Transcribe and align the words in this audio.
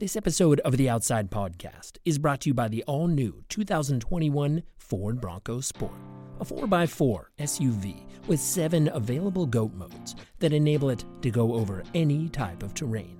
This 0.00 0.16
episode 0.16 0.60
of 0.60 0.78
the 0.78 0.88
Outside 0.88 1.30
Podcast 1.30 1.98
is 2.06 2.18
brought 2.18 2.40
to 2.40 2.48
you 2.48 2.54
by 2.54 2.68
the 2.68 2.82
all 2.84 3.06
new 3.06 3.44
2021 3.50 4.62
Ford 4.78 5.20
Bronco 5.20 5.60
Sport, 5.60 5.92
a 6.40 6.44
4x4 6.46 7.24
SUV 7.38 8.06
with 8.26 8.40
seven 8.40 8.88
available 8.94 9.44
GOAT 9.44 9.74
modes 9.74 10.16
that 10.38 10.54
enable 10.54 10.88
it 10.88 11.04
to 11.20 11.30
go 11.30 11.52
over 11.52 11.82
any 11.92 12.30
type 12.30 12.62
of 12.62 12.72
terrain. 12.72 13.18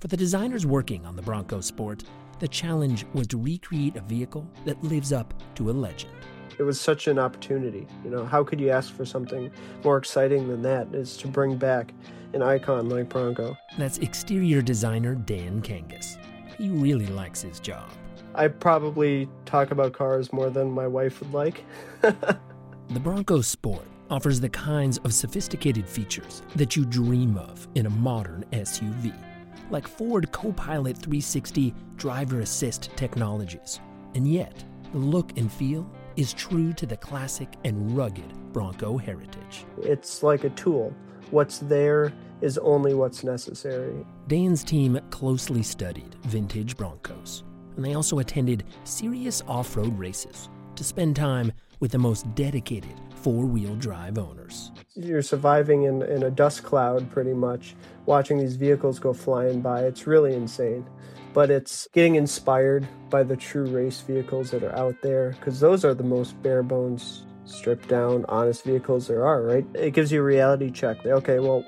For 0.00 0.06
the 0.06 0.16
designers 0.16 0.64
working 0.64 1.04
on 1.04 1.16
the 1.16 1.22
Bronco 1.22 1.60
Sport, 1.60 2.04
the 2.38 2.48
challenge 2.48 3.04
was 3.12 3.26
to 3.26 3.36
recreate 3.36 3.96
a 3.96 4.00
vehicle 4.00 4.50
that 4.64 4.82
lives 4.82 5.12
up 5.12 5.34
to 5.56 5.68
a 5.68 5.72
legend. 5.72 6.14
It 6.58 6.62
was 6.62 6.80
such 6.80 7.08
an 7.08 7.18
opportunity. 7.18 7.86
You 8.04 8.10
know, 8.10 8.24
how 8.24 8.42
could 8.42 8.58
you 8.58 8.70
ask 8.70 8.94
for 8.94 9.04
something 9.04 9.50
more 9.84 9.98
exciting 9.98 10.48
than 10.48 10.62
that? 10.62 10.94
Is 10.94 11.18
to 11.18 11.28
bring 11.28 11.58
back 11.58 11.92
an 12.34 12.42
icon 12.42 12.88
like 12.88 13.08
Bronco. 13.08 13.56
That's 13.78 13.98
exterior 13.98 14.62
designer 14.62 15.14
Dan 15.14 15.62
Kangas. 15.62 16.16
He 16.56 16.68
really 16.68 17.06
likes 17.06 17.42
his 17.42 17.60
job. 17.60 17.88
I 18.34 18.48
probably 18.48 19.28
talk 19.44 19.70
about 19.70 19.92
cars 19.92 20.32
more 20.32 20.50
than 20.50 20.70
my 20.70 20.86
wife 20.86 21.20
would 21.20 21.32
like. 21.32 21.64
the 22.00 23.00
Bronco 23.00 23.40
Sport 23.40 23.86
offers 24.10 24.40
the 24.40 24.48
kinds 24.48 24.98
of 24.98 25.12
sophisticated 25.12 25.88
features 25.88 26.42
that 26.56 26.76
you 26.76 26.84
dream 26.84 27.36
of 27.36 27.66
in 27.74 27.86
a 27.86 27.90
modern 27.90 28.44
SUV, 28.52 29.14
like 29.70 29.86
Ford 29.86 30.30
Copilot 30.32 30.96
360 30.96 31.74
driver 31.96 32.40
assist 32.40 32.90
technologies. 32.96 33.80
And 34.14 34.26
yet, 34.26 34.64
the 34.92 34.98
look 34.98 35.36
and 35.38 35.50
feel 35.50 35.90
is 36.16 36.32
true 36.34 36.72
to 36.74 36.86
the 36.86 36.96
classic 36.96 37.48
and 37.64 37.96
rugged 37.96 38.32
Bronco 38.52 38.98
heritage. 38.98 39.64
It's 39.78 40.22
like 40.22 40.44
a 40.44 40.50
tool. 40.50 40.94
What's 41.32 41.60
there 41.60 42.12
is 42.42 42.58
only 42.58 42.92
what's 42.92 43.24
necessary. 43.24 44.04
Dan's 44.28 44.62
team 44.62 45.00
closely 45.08 45.62
studied 45.62 46.14
vintage 46.24 46.76
Broncos, 46.76 47.42
and 47.74 47.82
they 47.82 47.94
also 47.94 48.18
attended 48.18 48.64
serious 48.84 49.42
off 49.48 49.74
road 49.74 49.98
races 49.98 50.50
to 50.76 50.84
spend 50.84 51.16
time 51.16 51.50
with 51.80 51.90
the 51.90 51.98
most 51.98 52.32
dedicated 52.34 52.92
four 53.14 53.46
wheel 53.46 53.74
drive 53.76 54.18
owners. 54.18 54.72
You're 54.94 55.22
surviving 55.22 55.84
in, 55.84 56.02
in 56.02 56.24
a 56.24 56.30
dust 56.30 56.64
cloud 56.64 57.10
pretty 57.10 57.32
much, 57.32 57.76
watching 58.04 58.36
these 58.36 58.56
vehicles 58.56 58.98
go 58.98 59.14
flying 59.14 59.62
by. 59.62 59.84
It's 59.84 60.06
really 60.06 60.34
insane. 60.34 60.84
But 61.32 61.50
it's 61.50 61.88
getting 61.94 62.16
inspired 62.16 62.86
by 63.08 63.22
the 63.22 63.38
true 63.38 63.64
race 63.64 64.02
vehicles 64.02 64.50
that 64.50 64.62
are 64.62 64.76
out 64.76 64.96
there 65.02 65.30
because 65.30 65.60
those 65.60 65.82
are 65.82 65.94
the 65.94 66.04
most 66.04 66.40
bare 66.42 66.62
bones 66.62 67.24
stripped 67.44 67.88
down, 67.88 68.24
honest 68.28 68.64
vehicles 68.64 69.08
there 69.08 69.26
are, 69.26 69.42
right? 69.42 69.66
It 69.74 69.92
gives 69.92 70.12
you 70.12 70.20
a 70.20 70.24
reality 70.24 70.70
check. 70.70 71.04
Okay, 71.04 71.38
well, 71.38 71.64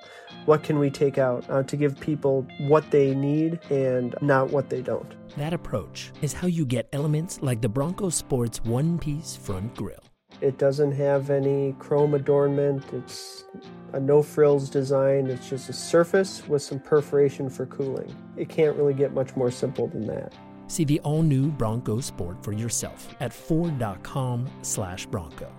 what 0.46 0.62
can 0.62 0.78
we 0.78 0.90
take 0.90 1.18
out 1.18 1.44
uh, 1.48 1.62
to 1.64 1.76
give 1.76 1.98
people 2.00 2.46
what 2.60 2.90
they 2.90 3.14
need 3.14 3.60
and 3.70 4.14
not 4.20 4.50
what 4.50 4.68
they 4.68 4.82
don't? 4.82 5.14
That 5.36 5.52
approach 5.52 6.12
is 6.22 6.32
how 6.32 6.46
you 6.46 6.66
get 6.66 6.88
elements 6.92 7.40
like 7.42 7.60
the 7.60 7.68
Bronco 7.68 8.08
Sports 8.08 8.62
one 8.64 8.98
piece 8.98 9.36
front 9.36 9.74
grille. 9.74 9.98
It 10.40 10.58
doesn't 10.58 10.92
have 10.92 11.30
any 11.30 11.74
chrome 11.78 12.14
adornment. 12.14 12.84
It's 12.92 13.44
a 13.92 14.00
no 14.00 14.22
frills 14.22 14.68
design. 14.68 15.28
It's 15.28 15.48
just 15.48 15.68
a 15.68 15.72
surface 15.72 16.46
with 16.48 16.62
some 16.62 16.80
perforation 16.80 17.48
for 17.48 17.66
cooling. 17.66 18.14
It 18.36 18.48
can't 18.48 18.76
really 18.76 18.94
get 18.94 19.14
much 19.14 19.36
more 19.36 19.50
simple 19.50 19.86
than 19.86 20.06
that. 20.08 20.32
See 20.66 20.84
the 20.84 20.98
all 21.00 21.22
new 21.22 21.50
Bronco 21.50 22.00
Sport 22.00 22.42
for 22.42 22.52
yourself 22.52 23.14
at 23.20 23.32
Ford.com/bronco. 23.32 25.52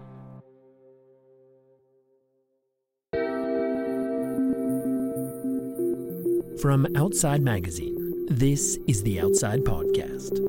From 6.62 6.88
Outside 6.96 7.42
Magazine, 7.42 8.28
this 8.30 8.80
is 8.88 9.04
the 9.04 9.20
Outside 9.20 9.66
Podcast. 9.66 10.40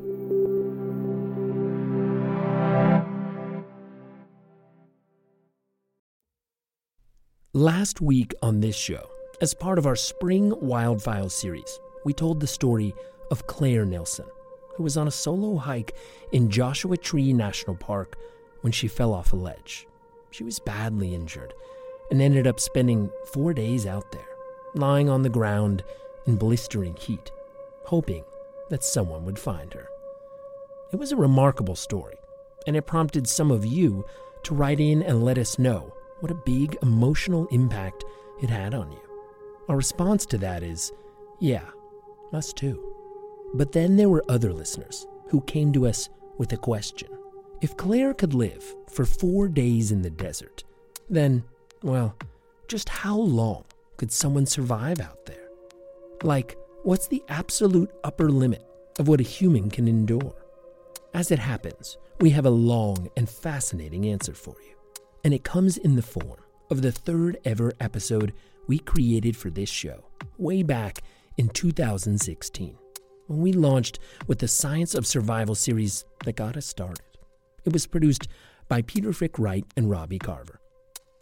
Last 7.53 7.99
week 7.99 8.33
on 8.41 8.61
this 8.61 8.75
show, 8.75 9.09
as 9.41 9.53
part 9.53 9.77
of 9.77 9.85
our 9.85 9.97
Spring 9.97 10.51
Wildfile 10.51 11.29
series, 11.29 11.77
we 12.05 12.13
told 12.13 12.39
the 12.39 12.47
story 12.47 12.93
of 13.29 13.45
Claire 13.47 13.85
Nelson, 13.85 14.27
who 14.75 14.83
was 14.83 14.95
on 14.95 15.09
a 15.09 15.11
solo 15.11 15.57
hike 15.57 15.93
in 16.31 16.49
Joshua 16.49 16.95
Tree 16.95 17.33
National 17.33 17.75
Park 17.75 18.15
when 18.61 18.71
she 18.71 18.87
fell 18.87 19.13
off 19.13 19.33
a 19.33 19.35
ledge. 19.35 19.85
She 20.31 20.45
was 20.45 20.59
badly 20.59 21.13
injured 21.13 21.53
and 22.11 22.21
ended 22.21 22.47
up 22.47 22.61
spending 22.61 23.09
four 23.33 23.53
days 23.53 23.85
out 23.85 24.13
there, 24.13 24.36
lying 24.77 25.09
on 25.09 25.23
the 25.23 25.29
ground 25.29 25.83
in 26.25 26.35
blistering 26.35 26.95
heat, 26.95 27.31
hoping 27.85 28.23
that 28.69 28.83
someone 28.83 29.25
would 29.25 29.39
find 29.39 29.73
her. 29.73 29.87
It 30.91 30.97
was 30.97 31.11
a 31.11 31.17
remarkable 31.17 31.75
story, 31.75 32.17
and 32.65 32.75
it 32.75 32.85
prompted 32.85 33.27
some 33.27 33.51
of 33.51 33.65
you 33.65 34.05
to 34.43 34.55
write 34.55 34.79
in 34.79 35.03
and 35.03 35.23
let 35.23 35.37
us 35.37 35.59
know 35.59 35.93
what 36.19 36.31
a 36.31 36.41
big 36.45 36.77
emotional 36.81 37.47
impact 37.47 38.03
it 38.41 38.49
had 38.49 38.73
on 38.73 38.91
you. 38.91 38.99
Our 39.69 39.75
response 39.75 40.25
to 40.27 40.37
that 40.39 40.63
is, 40.63 40.91
yeah, 41.39 41.65
us 42.33 42.53
too. 42.53 42.93
But 43.53 43.71
then 43.71 43.95
there 43.95 44.09
were 44.09 44.23
other 44.29 44.53
listeners 44.53 45.07
who 45.29 45.41
came 45.41 45.73
to 45.73 45.87
us 45.87 46.09
with 46.37 46.53
a 46.53 46.57
question. 46.57 47.09
If 47.61 47.77
Claire 47.77 48.13
could 48.13 48.33
live 48.33 48.75
for 48.89 49.05
four 49.05 49.47
days 49.47 49.91
in 49.91 50.01
the 50.01 50.09
desert, 50.09 50.63
then, 51.09 51.43
well, 51.81 52.15
just 52.67 52.89
how 52.89 53.17
long 53.17 53.63
could 53.97 54.11
someone 54.11 54.45
survive 54.45 54.99
out 54.99 55.25
there? 55.25 55.49
Like, 56.23 56.55
what's 56.83 57.07
the 57.07 57.23
absolute 57.29 57.91
upper 58.03 58.29
limit 58.29 58.63
of 58.99 59.07
what 59.07 59.19
a 59.19 59.23
human 59.23 59.69
can 59.69 59.87
endure? 59.87 60.35
As 61.13 61.31
it 61.31 61.39
happens, 61.39 61.97
we 62.19 62.29
have 62.31 62.45
a 62.45 62.51
long 62.51 63.09
and 63.17 63.29
fascinating 63.29 64.05
answer 64.05 64.33
for 64.33 64.55
you, 64.61 64.75
and 65.23 65.33
it 65.33 65.43
comes 65.43 65.77
in 65.77 65.95
the 65.95 66.01
form 66.01 66.39
of 66.69 66.81
the 66.81 66.91
third 66.91 67.37
ever 67.43 67.73
episode 67.79 68.33
we 68.67 68.79
created 68.79 69.35
for 69.35 69.49
this 69.49 69.69
show, 69.69 70.05
way 70.37 70.61
back 70.61 71.01
in 71.37 71.49
2016, 71.49 72.77
when 73.27 73.41
we 73.41 73.53
launched 73.53 73.99
with 74.27 74.39
the 74.39 74.47
Science 74.47 74.93
of 74.93 75.07
Survival 75.07 75.55
series 75.55 76.05
that 76.25 76.35
got 76.35 76.57
us 76.57 76.65
started. 76.65 77.05
It 77.65 77.73
was 77.73 77.87
produced 77.87 78.27
by 78.67 78.81
Peter 78.81 79.13
Frick 79.13 79.39
Wright 79.39 79.65
and 79.75 79.89
Robbie 79.89 80.19
Carver, 80.19 80.59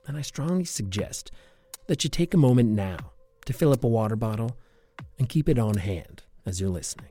and 0.08 0.18
I 0.18 0.22
strongly 0.22 0.66
suggest 0.66 1.32
that 1.88 2.04
you 2.04 2.10
take 2.10 2.34
a 2.34 2.38
moment 2.38 2.70
now 2.70 2.98
to 3.46 3.54
fill 3.54 3.72
up 3.72 3.84
a 3.84 3.88
water 3.88 4.16
bottle 4.16 4.58
and 5.20 5.30
keep 5.30 5.48
it 5.48 5.60
on 5.60 5.78
hand 5.78 6.24
as 6.46 6.60
you're 6.60 6.70
listening. 6.70 7.10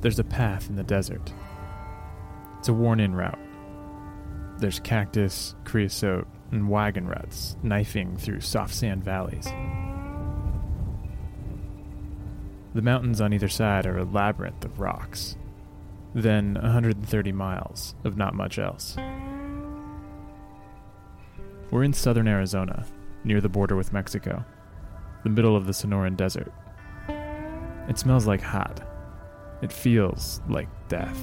There's 0.00 0.18
a 0.18 0.24
path 0.24 0.68
in 0.68 0.74
the 0.74 0.82
desert. 0.82 1.32
It's 2.58 2.68
a 2.68 2.72
worn 2.72 2.98
in 2.98 3.14
route. 3.14 3.38
There's 4.58 4.80
cactus, 4.80 5.54
creosote, 5.64 6.26
and 6.50 6.68
wagon 6.68 7.06
ruts 7.06 7.56
knifing 7.62 8.16
through 8.16 8.40
soft 8.40 8.74
sand 8.74 9.04
valleys. 9.04 9.46
The 12.74 12.82
mountains 12.82 13.20
on 13.20 13.32
either 13.32 13.48
side 13.48 13.86
are 13.86 13.98
a 13.98 14.04
labyrinth 14.04 14.64
of 14.64 14.80
rocks. 14.80 15.36
Then 16.14 16.54
130 16.54 17.32
miles 17.32 17.94
of 18.04 18.16
not 18.16 18.34
much 18.34 18.58
else. 18.58 18.96
We're 21.70 21.84
in 21.84 21.94
southern 21.94 22.28
Arizona, 22.28 22.84
near 23.24 23.40
the 23.40 23.48
border 23.48 23.76
with 23.76 23.94
Mexico, 23.94 24.44
the 25.22 25.30
middle 25.30 25.56
of 25.56 25.66
the 25.66 25.72
Sonoran 25.72 26.16
Desert. 26.16 26.52
It 27.88 27.98
smells 27.98 28.26
like 28.26 28.42
hot. 28.42 28.86
It 29.62 29.72
feels 29.72 30.42
like 30.48 30.68
death. 30.88 31.18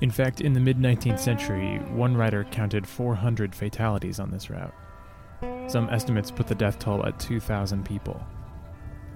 In 0.00 0.10
fact, 0.10 0.40
in 0.40 0.52
the 0.52 0.60
mid 0.60 0.78
19th 0.78 1.18
century, 1.18 1.78
one 1.90 2.16
writer 2.16 2.44
counted 2.44 2.86
400 2.86 3.54
fatalities 3.54 4.20
on 4.20 4.30
this 4.30 4.50
route. 4.50 4.74
Some 5.66 5.88
estimates 5.88 6.30
put 6.30 6.46
the 6.46 6.54
death 6.54 6.78
toll 6.78 7.04
at 7.06 7.18
2,000 7.18 7.84
people, 7.84 8.22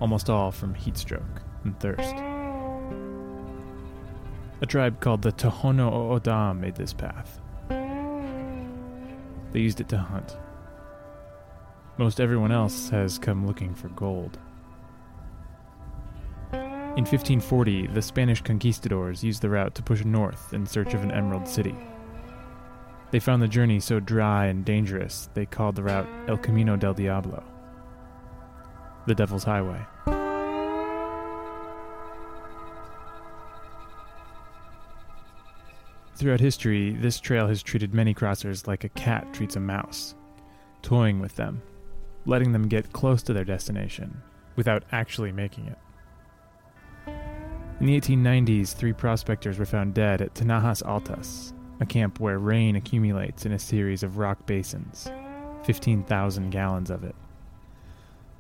almost 0.01 0.31
all 0.31 0.51
from 0.51 0.75
heat 0.75 0.97
stroke 0.97 1.43
and 1.65 1.79
thirst. 1.79 2.15
A 4.61 4.67
tribe 4.67 5.01
called 5.01 5.23
the 5.23 5.33
Tohono 5.33 5.93
O'odham 5.93 6.61
made 6.61 6.75
this 6.75 6.93
path, 6.93 7.41
they 9.53 9.61
used 9.61 9.81
it 9.81 9.89
to 9.89 9.99
hunt. 9.99 10.37
Most 11.97 12.21
everyone 12.21 12.53
else 12.53 12.91
has 12.91 13.19
come 13.19 13.47
looking 13.47 13.75
for 13.75 13.89
gold. 13.89 14.39
In 16.53 17.05
1540, 17.05 17.89
the 17.89 18.03
Spanish 18.03 18.43
conquistadors 18.43 19.23
used 19.23 19.43
the 19.43 19.51
route 19.51 19.75
to 19.77 19.83
push 19.83 20.05
north 20.05 20.53
in 20.53 20.67
search 20.67 20.95
of 20.95 21.03
an 21.03 21.13
emerald 21.13 21.47
city. 21.47 21.77
They 23.11 23.21
found 23.21 23.41
the 23.41 23.49
journey 23.49 23.81
so 23.81 24.01
dry 24.01 24.47
and 24.47 24.65
dangerous, 24.65 25.31
they 25.35 25.47
called 25.47 25.77
the 25.77 25.83
route 25.83 26.09
El 26.29 26.37
Camino 26.37 26.77
del 26.77 26.95
Diablo, 26.95 27.43
the 29.07 29.15
Devil's 29.15 29.45
Highway. 29.45 29.87
Throughout 36.19 36.41
history, 36.41 36.95
this 36.95 37.21
trail 37.21 37.47
has 37.47 37.63
treated 37.63 37.95
many 37.95 38.13
crossers 38.13 38.67
like 38.67 38.83
a 38.83 38.89
cat 38.89 39.33
treats 39.33 39.55
a 39.55 39.61
mouse, 39.61 40.17
toying 40.83 41.21
with 41.21 41.37
them, 41.37 41.63
letting 42.27 42.51
them 42.51 42.67
get 42.67 42.93
close 42.93 43.23
to 43.23 43.33
their 43.33 43.45
destination 43.45 44.21
without 44.57 44.83
actually 44.91 45.31
making 45.31 45.69
it. 45.69 45.79
In 47.79 47.87
the 47.87 48.01
1890s, 48.01 48.75
three 48.75 48.93
prospectors 48.93 49.61
were 49.61 49.65
found 49.65 49.95
dead 49.95 50.21
at 50.21 50.35
Tinajas 50.35 50.83
Altas, 50.83 51.53
a 51.79 51.87
camp 51.87 52.19
where 52.19 52.41
rain 52.41 52.75
accumulates 52.75 53.47
in 53.47 53.53
a 53.53 53.59
series 53.59 54.03
of 54.03 54.19
rock 54.19 54.45
basins, 54.45 55.09
15,000 55.63 56.51
gallons 56.51 56.91
of 56.91 57.05
it. 57.05 57.15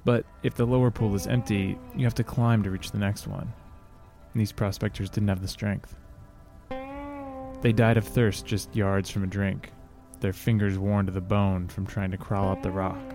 But 0.04 0.26
if 0.42 0.56
the 0.56 0.66
lower 0.66 0.90
pool 0.90 1.14
is 1.14 1.28
empty, 1.28 1.78
you 1.94 2.02
have 2.02 2.14
to 2.14 2.24
climb 2.24 2.64
to 2.64 2.72
reach 2.72 2.90
the 2.90 2.98
next 2.98 3.28
one. 3.28 3.52
And 4.32 4.40
These 4.40 4.50
prospectors 4.50 5.10
didn't 5.10 5.28
have 5.28 5.42
the 5.42 5.46
strength. 5.46 5.94
They 7.60 7.72
died 7.72 7.96
of 7.96 8.04
thirst 8.04 8.46
just 8.46 8.74
yards 8.74 9.10
from 9.10 9.24
a 9.24 9.26
drink, 9.26 9.72
their 10.20 10.32
fingers 10.32 10.78
worn 10.78 11.06
to 11.06 11.12
the 11.12 11.20
bone 11.20 11.68
from 11.68 11.86
trying 11.86 12.10
to 12.12 12.16
crawl 12.16 12.50
up 12.50 12.62
the 12.62 12.70
rock. 12.70 13.14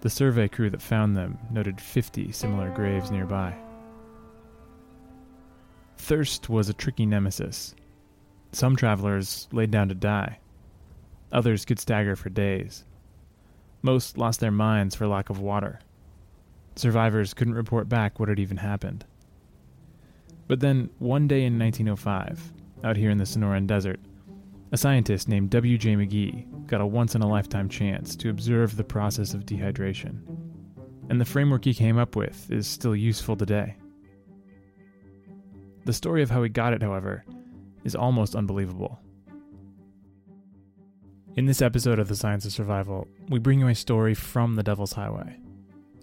The 0.00 0.10
survey 0.10 0.46
crew 0.46 0.70
that 0.70 0.82
found 0.82 1.16
them 1.16 1.38
noted 1.50 1.80
50 1.80 2.30
similar 2.30 2.70
graves 2.70 3.10
nearby. 3.10 3.56
Thirst 5.96 6.48
was 6.48 6.68
a 6.68 6.74
tricky 6.74 7.06
nemesis. 7.06 7.74
Some 8.52 8.76
travelers 8.76 9.48
laid 9.50 9.72
down 9.72 9.88
to 9.88 9.94
die. 9.94 10.38
Others 11.32 11.64
could 11.64 11.80
stagger 11.80 12.14
for 12.14 12.28
days. 12.30 12.84
Most 13.82 14.16
lost 14.16 14.38
their 14.38 14.52
minds 14.52 14.94
for 14.94 15.08
lack 15.08 15.28
of 15.28 15.40
water. 15.40 15.80
Survivors 16.76 17.34
couldn't 17.34 17.54
report 17.54 17.88
back 17.88 18.20
what 18.20 18.28
had 18.28 18.38
even 18.38 18.58
happened. 18.58 19.04
But 20.46 20.60
then, 20.60 20.90
one 20.98 21.26
day 21.26 21.44
in 21.44 21.58
1905, 21.58 22.52
out 22.84 22.96
here 22.96 23.10
in 23.10 23.18
the 23.18 23.24
Sonoran 23.24 23.66
Desert, 23.66 24.00
a 24.72 24.76
scientist 24.76 25.28
named 25.28 25.50
W.J. 25.50 25.94
McGee 25.94 26.66
got 26.66 26.80
a 26.80 26.86
once 26.86 27.14
in 27.14 27.22
a 27.22 27.28
lifetime 27.28 27.68
chance 27.68 28.16
to 28.16 28.30
observe 28.30 28.76
the 28.76 28.84
process 28.84 29.34
of 29.34 29.46
dehydration. 29.46 30.20
And 31.08 31.20
the 31.20 31.24
framework 31.24 31.64
he 31.64 31.74
came 31.74 31.98
up 31.98 32.16
with 32.16 32.50
is 32.50 32.66
still 32.66 32.96
useful 32.96 33.36
today. 33.36 33.76
The 35.84 35.92
story 35.92 36.22
of 36.22 36.30
how 36.30 36.42
he 36.42 36.48
got 36.48 36.72
it, 36.72 36.82
however, 36.82 37.24
is 37.84 37.94
almost 37.94 38.34
unbelievable. 38.34 38.98
In 41.36 41.46
this 41.46 41.62
episode 41.62 41.98
of 41.98 42.08
The 42.08 42.16
Science 42.16 42.44
of 42.44 42.52
Survival, 42.52 43.06
we 43.28 43.38
bring 43.38 43.60
you 43.60 43.68
a 43.68 43.74
story 43.74 44.14
from 44.14 44.56
the 44.56 44.62
Devil's 44.64 44.94
Highway. 44.94 45.38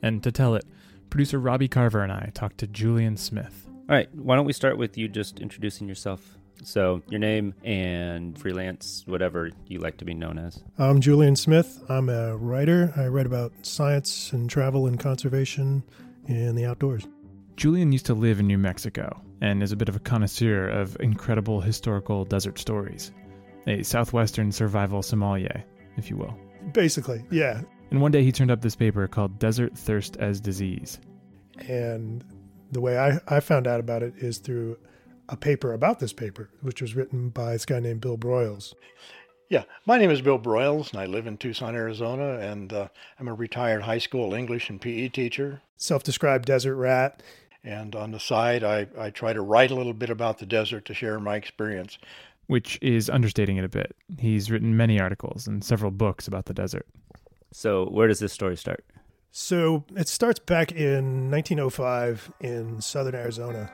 And 0.02 0.24
to 0.24 0.32
tell 0.32 0.56
it, 0.56 0.64
producer 1.10 1.40
Robbie 1.40 1.68
Carver 1.68 2.02
and 2.02 2.12
I 2.12 2.32
talked 2.34 2.60
to 2.60 2.68
Julian 2.68 3.18
Smith. 3.18 3.68
All 3.68 3.96
right, 3.96 4.14
why 4.16 4.36
don't 4.36 4.46
we 4.46 4.54
start 4.54 4.78
with 4.78 4.98
you 4.98 5.10
just 5.10 5.40
introducing 5.40 5.88
yourself? 5.88 6.38
So, 6.64 7.02
your 7.10 7.20
name 7.20 7.54
and 7.64 8.38
freelance, 8.38 9.04
whatever 9.06 9.50
you 9.68 9.80
like 9.80 9.98
to 9.98 10.06
be 10.06 10.14
known 10.14 10.38
as. 10.38 10.64
I'm 10.78 11.02
Julian 11.02 11.36
Smith. 11.36 11.84
I'm 11.90 12.10
a 12.10 12.38
writer. 12.38 12.94
I 12.96 13.08
write 13.08 13.26
about 13.26 13.52
science 13.64 14.32
and 14.32 14.50
travel 14.50 14.88
and 14.88 15.00
conservation 15.00 15.84
in 16.28 16.56
the 16.56 16.66
outdoors. 16.66 17.06
Julian 17.56 17.92
used 17.92 18.06
to 18.08 18.14
live 18.14 18.40
in 18.40 18.48
New 18.48 18.58
Mexico 18.58 19.22
and 19.42 19.62
is 19.62 19.72
a 19.72 19.76
bit 19.76 19.90
of 19.90 19.96
a 19.96 20.00
connoisseur 20.00 20.68
of 20.68 20.98
incredible 21.00 21.62
historical 21.62 22.26
desert 22.26 22.58
stories. 22.58 23.12
A 23.68 23.84
southwestern 23.84 24.52
survival 24.52 25.02
sommelier, 25.02 25.64
if 25.98 26.10
you 26.10 26.18
will. 26.18 26.36
Basically, 26.72 27.24
yeah. 27.30 27.62
And 27.92 28.02
one 28.02 28.12
day 28.12 28.24
he 28.24 28.32
turned 28.32 28.52
up 28.52 28.62
this 28.62 28.76
paper 28.76 29.08
called 29.08 29.38
Desert 29.38 29.78
Thirst 29.78 30.18
as 30.18 30.40
Disease. 30.40 31.00
And 31.68 32.24
the 32.72 32.82
way 32.82 32.98
I, 32.98 33.20
I 33.28 33.40
found 33.40 33.68
out 33.68 33.80
about 33.80 34.02
it 34.02 34.16
is 34.18 34.40
through 34.40 34.78
a 35.30 35.38
paper 35.38 35.74
about 35.74 36.00
this 36.00 36.14
paper, 36.14 36.50
which 36.62 36.82
was 36.82 36.96
written 36.96 37.30
by 37.30 37.54
this 37.54 37.66
guy 37.66 37.80
named 37.80 38.02
Bill 38.02 38.18
Broyles. 38.18 38.74
Yeah, 39.50 39.64
my 39.86 39.98
name 39.98 40.10
is 40.10 40.22
Bill 40.22 40.40
Broyles, 40.40 40.92
and 40.92 41.00
I 41.00 41.06
live 41.06 41.28
in 41.28 41.38
Tucson, 41.38 41.76
Arizona, 41.76 42.40
and 42.40 42.74
uh, 42.74 42.88
I'm 43.20 43.28
a 43.28 43.34
retired 43.34 43.84
high 43.84 44.00
school 44.00 44.34
English 44.34 44.70
and 44.70 44.82
PE 44.82 45.10
teacher. 45.10 45.62
Self 45.78 46.04
described 46.04 46.46
desert 46.46 46.76
rat. 46.76 47.22
And 47.64 47.96
on 47.96 48.12
the 48.12 48.20
side, 48.20 48.64
I, 48.64 48.88
I 49.00 49.10
try 49.10 49.32
to 49.32 49.42
write 49.42 49.72
a 49.72 49.76
little 49.76 49.94
bit 49.94 50.10
about 50.10 50.40
the 50.40 50.46
desert 50.46 50.86
to 50.86 50.94
share 50.94 51.20
my 51.20 51.36
experience. 51.36 51.98
Which 52.48 52.78
is 52.82 53.10
understating 53.10 53.58
it 53.58 53.64
a 53.64 53.70
bit. 53.70 53.96
He's 54.20 54.52
written 54.52 54.76
many 54.76 55.00
articles 55.00 55.48
and 55.48 55.64
several 55.64 55.92
books 55.92 56.28
about 56.28 56.46
the 56.46 56.54
desert. 56.54 56.88
So, 57.52 57.86
where 57.86 58.08
does 58.08 58.20
this 58.20 58.34
story 58.34 58.58
start? 58.58 58.84
So, 59.32 59.86
it 59.96 60.08
starts 60.08 60.40
back 60.40 60.72
in 60.72 61.32
1905 61.32 62.32
in 62.42 62.82
southern 62.82 63.16
Arizona. 63.16 63.72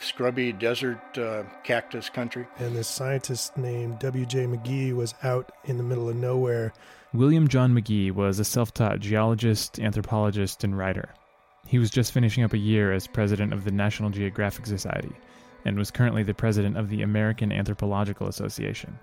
Scrubby 0.00 0.52
desert 0.52 1.00
uh, 1.18 1.44
cactus 1.64 2.08
country. 2.08 2.46
And 2.58 2.74
this 2.74 2.88
scientist 2.88 3.56
named 3.56 3.98
W.J. 3.98 4.46
McGee 4.46 4.94
was 4.94 5.14
out 5.22 5.52
in 5.64 5.76
the 5.76 5.82
middle 5.82 6.08
of 6.08 6.16
nowhere. 6.16 6.72
William 7.12 7.48
John 7.48 7.74
McGee 7.74 8.12
was 8.12 8.38
a 8.38 8.44
self 8.44 8.72
taught 8.72 9.00
geologist, 9.00 9.80
anthropologist, 9.80 10.64
and 10.64 10.76
writer. 10.76 11.08
He 11.66 11.78
was 11.78 11.90
just 11.90 12.12
finishing 12.12 12.44
up 12.44 12.52
a 12.52 12.58
year 12.58 12.92
as 12.92 13.06
president 13.06 13.52
of 13.52 13.64
the 13.64 13.70
National 13.70 14.10
Geographic 14.10 14.66
Society 14.66 15.12
and 15.64 15.76
was 15.76 15.90
currently 15.90 16.22
the 16.22 16.34
president 16.34 16.76
of 16.76 16.88
the 16.88 17.02
American 17.02 17.52
Anthropological 17.52 18.28
Association. 18.28 18.98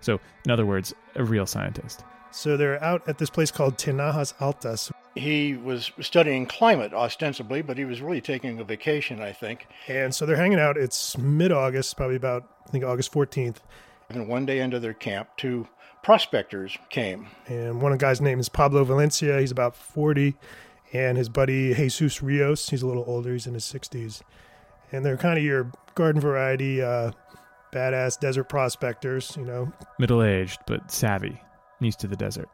So, 0.00 0.20
in 0.44 0.50
other 0.50 0.66
words, 0.66 0.94
a 1.16 1.24
real 1.24 1.46
scientist. 1.46 2.04
So 2.30 2.56
they're 2.56 2.82
out 2.82 3.08
at 3.08 3.18
this 3.18 3.30
place 3.30 3.50
called 3.50 3.76
Tinajas 3.76 4.34
Altas. 4.38 4.92
He 5.14 5.54
was 5.54 5.90
studying 6.00 6.46
climate 6.46 6.92
ostensibly, 6.92 7.62
but 7.62 7.76
he 7.76 7.84
was 7.84 8.00
really 8.00 8.20
taking 8.20 8.60
a 8.60 8.64
vacation, 8.64 9.20
I 9.20 9.32
think. 9.32 9.66
And 9.88 10.14
so 10.14 10.26
they're 10.26 10.36
hanging 10.36 10.60
out. 10.60 10.76
It's 10.76 11.18
mid 11.18 11.52
August, 11.52 11.96
probably 11.96 12.16
about, 12.16 12.48
I 12.66 12.70
think, 12.70 12.84
August 12.84 13.12
14th. 13.12 13.56
And 14.08 14.28
one 14.28 14.46
day 14.46 14.60
into 14.60 14.78
their 14.80 14.94
camp, 14.94 15.28
two 15.36 15.66
prospectors 16.02 16.76
came. 16.88 17.28
And 17.46 17.82
one 17.82 17.92
of 17.92 17.98
the 17.98 18.04
guys' 18.04 18.20
name 18.20 18.40
is 18.40 18.48
Pablo 18.48 18.84
Valencia. 18.84 19.40
He's 19.40 19.50
about 19.50 19.76
40 19.76 20.34
and 20.92 21.18
his 21.18 21.28
buddy 21.28 21.74
Jesus 21.74 22.22
Rios. 22.22 22.70
He's 22.70 22.82
a 22.82 22.86
little 22.86 23.04
older, 23.06 23.32
he's 23.32 23.46
in 23.46 23.54
his 23.54 23.64
60s. 23.64 24.22
And 24.92 25.04
they're 25.04 25.18
kind 25.18 25.38
of 25.38 25.44
your 25.44 25.70
garden 25.94 26.20
variety, 26.20 26.80
uh, 26.80 27.12
badass 27.72 28.18
desert 28.18 28.44
prospectors, 28.44 29.36
you 29.36 29.44
know. 29.44 29.70
Middle 29.98 30.22
aged, 30.22 30.60
but 30.66 30.90
savvy, 30.90 31.42
used 31.80 32.00
to 32.00 32.06
the 32.06 32.16
desert. 32.16 32.48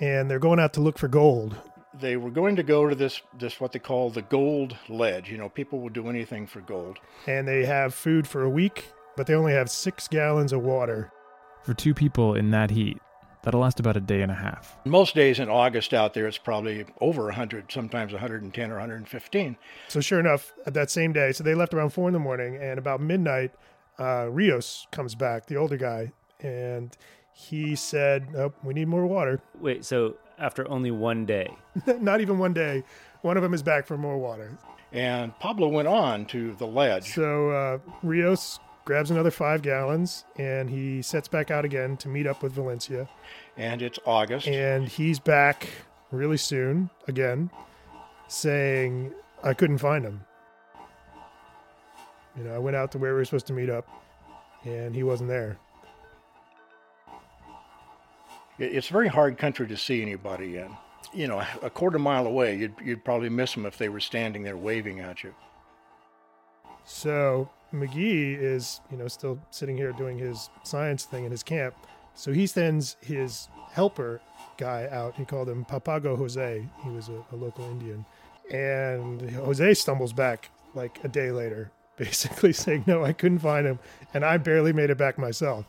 And 0.00 0.30
they're 0.30 0.38
going 0.38 0.58
out 0.58 0.72
to 0.74 0.80
look 0.80 0.98
for 0.98 1.08
gold. 1.08 1.56
They 1.98 2.16
were 2.16 2.30
going 2.30 2.56
to 2.56 2.62
go 2.62 2.88
to 2.88 2.94
this, 2.94 3.22
this 3.38 3.60
what 3.60 3.72
they 3.72 3.78
call 3.78 4.10
the 4.10 4.22
gold 4.22 4.76
ledge. 4.88 5.30
You 5.30 5.38
know, 5.38 5.48
people 5.48 5.80
will 5.80 5.90
do 5.90 6.08
anything 6.08 6.46
for 6.46 6.60
gold. 6.60 6.98
And 7.26 7.46
they 7.46 7.64
have 7.64 7.94
food 7.94 8.26
for 8.26 8.42
a 8.42 8.50
week, 8.50 8.92
but 9.16 9.26
they 9.26 9.34
only 9.34 9.52
have 9.52 9.70
six 9.70 10.08
gallons 10.08 10.52
of 10.52 10.62
water. 10.62 11.12
For 11.62 11.74
two 11.74 11.94
people 11.94 12.34
in 12.34 12.50
that 12.50 12.70
heat, 12.70 12.98
That'll 13.44 13.60
last 13.60 13.78
about 13.78 13.94
a 13.94 14.00
day 14.00 14.22
and 14.22 14.32
a 14.32 14.34
half. 14.34 14.78
Most 14.86 15.14
days 15.14 15.38
in 15.38 15.50
August 15.50 15.92
out 15.92 16.14
there, 16.14 16.26
it's 16.26 16.38
probably 16.38 16.86
over 17.02 17.24
100, 17.24 17.70
sometimes 17.70 18.12
110 18.12 18.70
or 18.70 18.74
115. 18.76 19.56
So, 19.88 20.00
sure 20.00 20.18
enough, 20.18 20.54
at 20.64 20.72
that 20.72 20.90
same 20.90 21.12
day, 21.12 21.30
so 21.32 21.44
they 21.44 21.54
left 21.54 21.74
around 21.74 21.90
four 21.90 22.08
in 22.08 22.14
the 22.14 22.18
morning, 22.18 22.56
and 22.56 22.78
about 22.78 23.02
midnight, 23.02 23.52
uh, 23.98 24.28
Rios 24.30 24.86
comes 24.92 25.14
back, 25.14 25.44
the 25.44 25.56
older 25.56 25.76
guy, 25.76 26.12
and 26.40 26.96
he 27.34 27.76
said, 27.76 28.32
"Nope, 28.32 28.54
we 28.62 28.72
need 28.72 28.88
more 28.88 29.06
water." 29.06 29.40
Wait, 29.60 29.84
so 29.84 30.16
after 30.38 30.66
only 30.70 30.90
one 30.90 31.26
day? 31.26 31.54
Not 31.86 32.20
even 32.20 32.38
one 32.38 32.54
day. 32.54 32.84
One 33.22 33.36
of 33.36 33.42
them 33.42 33.52
is 33.52 33.62
back 33.62 33.86
for 33.86 33.98
more 33.98 34.18
water. 34.18 34.56
And 34.92 35.36
Pablo 35.40 35.68
went 35.68 35.88
on 35.88 36.24
to 36.26 36.54
the 36.54 36.66
ledge. 36.66 37.14
So 37.14 37.50
uh, 37.50 37.78
Rios 38.02 38.60
grabs 38.84 39.10
another 39.10 39.30
five 39.30 39.62
gallons, 39.62 40.24
and 40.36 40.70
he 40.70 41.02
sets 41.02 41.26
back 41.26 41.50
out 41.50 41.64
again 41.64 41.96
to 41.98 42.08
meet 42.08 42.26
up 42.26 42.42
with 42.42 42.52
Valencia. 42.52 43.08
And 43.56 43.82
it's 43.82 43.98
August. 44.06 44.46
And 44.46 44.86
he's 44.86 45.18
back 45.18 45.68
really 46.10 46.36
soon 46.36 46.90
again, 47.08 47.50
saying, 48.28 49.12
I 49.42 49.54
couldn't 49.54 49.78
find 49.78 50.04
him. 50.04 50.24
You 52.36 52.44
know, 52.44 52.54
I 52.54 52.58
went 52.58 52.76
out 52.76 52.92
to 52.92 52.98
where 52.98 53.12
we 53.12 53.18
were 53.18 53.24
supposed 53.24 53.46
to 53.48 53.52
meet 53.52 53.70
up, 53.70 53.88
and 54.64 54.94
he 54.94 55.02
wasn't 55.02 55.28
there. 55.28 55.58
It's 58.58 58.90
a 58.90 58.92
very 58.92 59.08
hard 59.08 59.38
country 59.38 59.66
to 59.68 59.76
see 59.76 60.02
anybody 60.02 60.58
in. 60.58 60.70
You 61.12 61.28
know, 61.28 61.44
a 61.62 61.70
quarter 61.70 61.98
mile 61.98 62.26
away, 62.26 62.56
you'd, 62.56 62.74
you'd 62.82 63.04
probably 63.04 63.28
miss 63.28 63.54
them 63.54 63.66
if 63.66 63.78
they 63.78 63.88
were 63.88 64.00
standing 64.00 64.42
there 64.42 64.56
waving 64.56 65.00
at 65.00 65.22
you. 65.22 65.34
So 66.84 67.50
McGee 67.72 68.40
is, 68.40 68.80
you 68.90 68.96
know, 68.96 69.08
still 69.08 69.38
sitting 69.50 69.76
here 69.76 69.92
doing 69.92 70.18
his 70.18 70.50
science 70.62 71.04
thing 71.04 71.24
in 71.24 71.30
his 71.30 71.42
camp. 71.42 71.74
So 72.14 72.32
he 72.32 72.46
sends 72.46 72.96
his 73.00 73.48
helper 73.72 74.20
guy 74.56 74.88
out. 74.90 75.16
He 75.16 75.24
called 75.24 75.48
him 75.48 75.64
Papago 75.64 76.16
Jose. 76.16 76.64
He 76.82 76.90
was 76.90 77.08
a, 77.08 77.24
a 77.32 77.36
local 77.36 77.64
Indian. 77.70 78.04
And 78.50 79.30
Jose 79.32 79.74
stumbles 79.74 80.12
back 80.12 80.50
like 80.74 81.02
a 81.02 81.08
day 81.08 81.30
later, 81.30 81.72
basically 81.96 82.52
saying, 82.52 82.84
No, 82.86 83.04
I 83.04 83.12
couldn't 83.12 83.40
find 83.40 83.66
him. 83.66 83.78
And 84.12 84.24
I 84.24 84.36
barely 84.36 84.72
made 84.72 84.90
it 84.90 84.98
back 84.98 85.18
myself. 85.18 85.66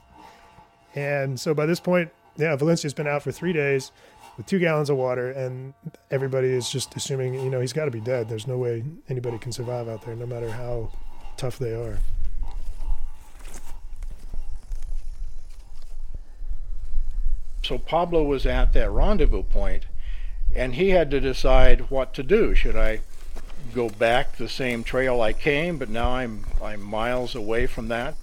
And 0.94 1.40
so 1.40 1.54
by 1.54 1.66
this 1.66 1.80
point, 1.80 2.12
yeah, 2.38 2.56
Valencia's 2.56 2.94
been 2.94 3.08
out 3.08 3.24
for 3.24 3.32
three 3.32 3.54
days 3.54 3.92
with 4.38 4.46
two 4.46 4.60
gallons 4.60 4.90
of 4.90 4.98
water, 4.98 5.32
and 5.32 5.74
everybody 6.12 6.50
is 6.50 6.70
just 6.70 6.96
assuming, 6.96 7.34
you 7.36 7.50
know, 7.50 7.62
he's 7.62 7.74
got 7.74 7.86
to 7.86 7.92
be 7.92 8.02
dead. 8.02 8.28
There's 8.28 8.48
no 8.48 8.58
way 8.58 8.84
anybody 9.10 9.38
can 9.38 9.52
survive 9.52 9.88
out 9.88 10.06
there, 10.06 10.16
no 10.16 10.26
matter 10.26 10.50
how 10.50 10.92
tough 11.38 11.58
they 11.58 11.74
are. 11.74 11.98
So 17.64 17.80
Pablo 17.80 18.24
was 18.24 18.46
at 18.46 18.74
that 18.74 18.92
rendezvous 18.92 19.42
point, 19.42 19.86
and 20.56 20.76
he 20.76 20.92
had 20.92 21.10
to 21.12 21.20
decide 21.20 21.90
what 21.90 22.14
to 22.14 22.22
do. 22.22 22.54
Should 22.54 22.76
I 22.76 23.00
go 23.74 23.90
back 23.90 24.38
the 24.38 24.48
same 24.48 24.84
trail 24.84 25.20
I 25.22 25.34
came, 25.34 25.80
but 25.80 25.90
now 25.90 26.12
I'm 26.12 26.46
I'm 26.62 26.82
miles 26.82 27.34
away 27.34 27.66
from 27.66 27.88
that? 27.88 28.16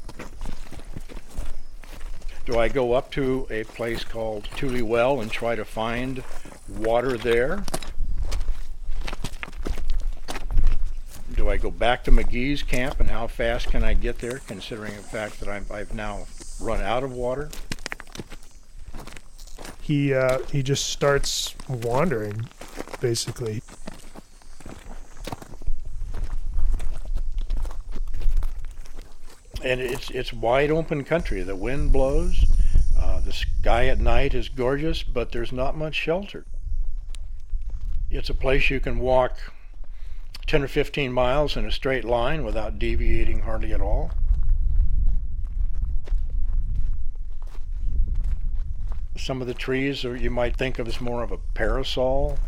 Do 2.44 2.58
I 2.58 2.68
go 2.68 2.92
up 2.92 3.12
to 3.12 3.46
a 3.50 3.62
place 3.64 4.02
called 4.02 4.49
Tule 4.56 4.84
Well 4.84 5.20
and 5.20 5.30
try 5.30 5.54
to 5.54 5.64
find 5.64 6.25
water 6.68 7.16
there? 7.16 7.64
Do 11.37 11.49
I 11.49 11.56
go 11.56 11.70
back 11.70 12.02
to 12.04 12.11
McGee's 12.11 12.62
camp 12.64 12.99
and 12.99 13.08
how 13.08 13.28
fast 13.28 13.68
can 13.68 13.84
I 13.84 13.94
get 13.94 14.18
there, 14.18 14.40
considering 14.49 14.96
the 14.96 15.02
fact 15.02 15.38
that 15.40 15.49
I'm, 15.49 15.66
I've 15.70 15.94
now 15.94 16.26
run 16.61 16.80
out 16.80 17.04
of 17.04 17.12
water? 17.12 17.49
He 19.80 20.12
uh, 20.12 20.38
he 20.50 20.62
just 20.62 20.87
starts 20.87 21.54
wandering, 21.68 22.49
basically. 23.00 23.62
And 29.64 29.81
it's 29.81 30.11
it's 30.11 30.33
wide 30.33 30.71
open 30.71 31.04
country. 31.04 31.42
The 31.42 31.57
wind 31.57 31.92
blows, 31.92 32.45
uh, 32.99 33.21
the 33.21 33.33
sky 33.33 33.87
at 33.87 34.00
night 34.00 34.35
is 34.35 34.49
gorgeous, 34.49 35.02
but 35.02 35.33
there's 35.33 35.52
not 35.52 35.76
much 35.76 35.95
shelter. 35.95 36.45
It's 38.11 38.28
a 38.28 38.35
place 38.35 38.69
you 38.69 38.81
can 38.81 38.99
walk 38.99 39.38
10 40.47 40.62
or 40.62 40.69
15 40.69 41.12
miles 41.12 41.57
in 41.57 41.64
a 41.64 41.73
straight 41.73 42.04
line 42.04 42.45
without 42.45 42.78
deviating 42.78 43.40
hardly 43.40 43.73
at 43.73 43.81
all. 43.81 44.11
Some 49.16 49.40
of 49.40 49.47
the 49.47 49.54
trees 49.54 50.04
are, 50.04 50.16
you 50.16 50.31
might 50.31 50.57
think 50.57 50.78
of 50.78 50.88
as 50.88 51.00
more 51.00 51.23
of 51.23 51.33
a 51.33 51.38
parasol, 51.54 52.38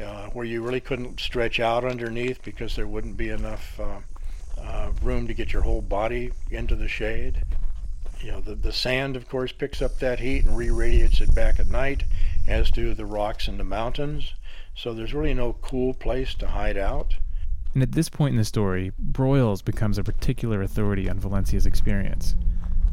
uh, 0.00 0.26
where 0.26 0.44
you 0.44 0.62
really 0.62 0.80
couldn't 0.80 1.18
stretch 1.18 1.58
out 1.58 1.84
underneath 1.84 2.42
because 2.42 2.76
there 2.76 2.86
wouldn't 2.86 3.16
be 3.16 3.30
enough 3.30 3.80
uh, 3.80 4.00
uh, 4.62 4.90
room 5.02 5.26
to 5.26 5.34
get 5.34 5.52
your 5.52 5.62
whole 5.62 5.82
body 5.82 6.32
into 6.50 6.76
the 6.76 6.88
shade. 6.88 7.42
You 8.20 8.32
know, 8.32 8.40
the, 8.40 8.54
the 8.54 8.72
sand, 8.72 9.16
of 9.16 9.28
course, 9.28 9.52
picks 9.52 9.80
up 9.80 9.98
that 9.98 10.20
heat 10.20 10.44
and 10.44 10.56
re-radiates 10.56 11.20
it 11.20 11.34
back 11.34 11.58
at 11.58 11.68
night, 11.68 12.04
as 12.46 12.70
do 12.70 12.92
the 12.92 13.06
rocks 13.06 13.48
in 13.48 13.56
the 13.56 13.64
mountains. 13.64 14.34
So 14.74 14.92
there's 14.92 15.14
really 15.14 15.34
no 15.34 15.54
cool 15.62 15.94
place 15.94 16.34
to 16.34 16.48
hide 16.48 16.76
out. 16.76 17.16
And 17.72 17.82
at 17.82 17.92
this 17.92 18.08
point 18.08 18.32
in 18.32 18.38
the 18.38 18.44
story, 18.44 18.92
Broyles 19.12 19.64
becomes 19.64 19.96
a 19.96 20.04
particular 20.04 20.62
authority 20.62 21.08
on 21.08 21.18
Valencia's 21.18 21.66
experience. 21.66 22.36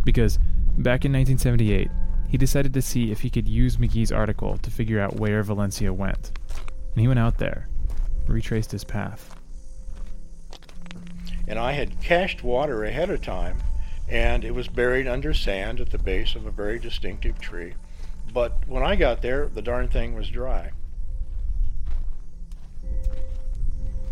Because 0.06 0.38
back 0.78 1.04
in 1.04 1.12
1978, 1.12 1.90
he 2.30 2.38
decided 2.38 2.74
to 2.74 2.82
see 2.82 3.12
if 3.12 3.22
he 3.22 3.30
could 3.30 3.48
use 3.48 3.78
McGee's 3.78 4.12
article 4.12 4.58
to 4.58 4.72
figure 4.72 5.00
out 5.00 5.20
where 5.20 5.44
Valencia 5.44 5.94
went. 5.94 6.32
And 6.94 7.02
he 7.02 7.08
went 7.08 7.20
out 7.20 7.38
there, 7.38 7.68
retraced 8.28 8.72
his 8.72 8.84
path 8.84 9.37
and 11.48 11.58
I 11.58 11.72
had 11.72 12.02
cached 12.02 12.44
water 12.44 12.84
ahead 12.84 13.10
of 13.10 13.22
time, 13.22 13.58
and 14.10 14.44
it 14.44 14.54
was 14.54 14.68
buried 14.68 15.08
under 15.08 15.34
sand 15.34 15.80
at 15.80 15.90
the 15.90 15.98
base 15.98 16.36
of 16.36 16.46
a 16.46 16.52
very 16.52 16.78
distinctive 16.78 17.40
tree. 17.40 17.74
But 18.34 18.68
when 18.68 18.84
I 18.84 18.96
got 18.96 19.22
there, 19.22 19.48
the 19.48 19.62
darn 19.62 19.88
thing 19.88 20.14
was 20.14 20.30
dry. 20.30 20.72